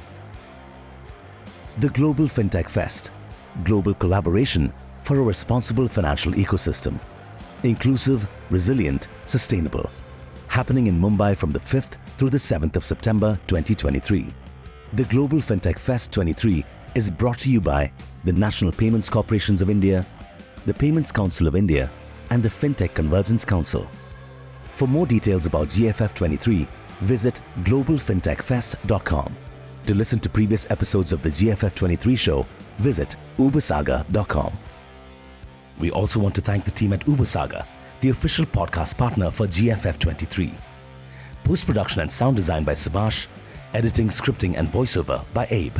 The 1.79 1.89
Global 1.89 2.25
FinTech 2.25 2.69
Fest, 2.69 3.11
global 3.65 3.93
collaboration 3.93 4.71
for 5.03 5.19
a 5.19 5.21
responsible 5.21 5.89
financial 5.89 6.31
ecosystem, 6.31 6.97
inclusive, 7.63 8.25
resilient, 8.49 9.09
sustainable, 9.25 9.89
happening 10.47 10.87
in 10.87 10.97
Mumbai 10.97 11.35
from 11.35 11.51
the 11.51 11.59
5th 11.59 11.97
through 12.17 12.29
the 12.29 12.37
7th 12.37 12.77
of 12.77 12.85
September 12.85 13.37
2023. 13.47 14.33
The 14.93 15.03
Global 15.03 15.39
FinTech 15.39 15.77
Fest 15.77 16.13
23 16.13 16.63
is 16.97 17.11
brought 17.11 17.37
to 17.37 17.51
you 17.51 17.61
by 17.61 17.91
the 18.23 18.33
National 18.33 18.71
Payments 18.71 19.07
Corporations 19.07 19.61
of 19.61 19.69
India, 19.69 20.03
the 20.65 20.73
Payments 20.73 21.11
Council 21.11 21.45
of 21.45 21.55
India, 21.55 21.91
and 22.31 22.41
the 22.41 22.49
FinTech 22.49 22.95
Convergence 22.95 23.45
Council. 23.45 23.87
For 24.71 24.87
more 24.87 25.05
details 25.05 25.45
about 25.45 25.67
GFF 25.67 26.15
23, 26.15 26.67
visit 27.01 27.39
globalfintechfest.com. 27.61 29.35
To 29.85 29.93
listen 29.93 30.19
to 30.21 30.27
previous 30.27 30.69
episodes 30.71 31.13
of 31.13 31.21
the 31.21 31.29
GFF 31.29 31.75
23 31.75 32.15
show, 32.15 32.47
visit 32.79 33.15
ubersaga.com. 33.37 34.51
We 35.79 35.91
also 35.91 36.19
want 36.19 36.33
to 36.33 36.41
thank 36.41 36.65
the 36.65 36.71
team 36.71 36.93
at 36.93 37.05
Ubersaga, 37.05 37.67
the 38.01 38.09
official 38.09 38.47
podcast 38.47 38.97
partner 38.97 39.29
for 39.29 39.45
GFF 39.45 39.99
23. 39.99 40.51
Post 41.43 41.67
production 41.67 42.01
and 42.01 42.11
sound 42.11 42.37
design 42.37 42.63
by 42.63 42.73
Subhash, 42.73 43.27
editing, 43.75 44.07
scripting, 44.07 44.57
and 44.57 44.67
voiceover 44.67 45.23
by 45.35 45.45
Abe. 45.51 45.77